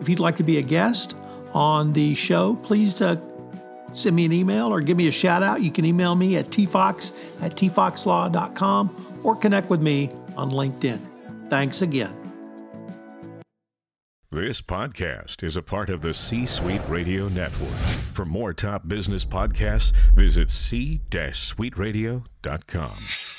If 0.00 0.08
you'd 0.08 0.18
like 0.18 0.36
to 0.38 0.42
be 0.42 0.58
a 0.58 0.62
guest 0.62 1.14
on 1.52 1.92
the 1.92 2.16
show, 2.16 2.56
please 2.64 3.00
uh, 3.00 3.14
send 3.92 4.16
me 4.16 4.24
an 4.24 4.32
email 4.32 4.74
or 4.74 4.80
give 4.80 4.96
me 4.96 5.06
a 5.06 5.12
shout 5.12 5.44
out. 5.44 5.62
You 5.62 5.70
can 5.70 5.84
email 5.84 6.16
me 6.16 6.36
at 6.36 6.46
tfox 6.46 7.12
at 7.40 7.54
tfoxlaw.com 7.54 9.05
or 9.26 9.36
connect 9.36 9.68
with 9.68 9.82
me 9.82 10.08
on 10.36 10.50
LinkedIn. 10.50 11.00
Thanks 11.50 11.82
again. 11.82 12.14
This 14.30 14.60
podcast 14.60 15.42
is 15.42 15.56
a 15.56 15.62
part 15.62 15.90
of 15.90 16.02
the 16.02 16.14
C 16.14 16.46
Suite 16.46 16.82
Radio 16.88 17.28
Network. 17.28 17.76
For 18.12 18.24
more 18.24 18.52
top 18.52 18.88
business 18.88 19.24
podcasts, 19.24 19.92
visit 20.14 20.50
c-suiteradio.com. 20.50 23.35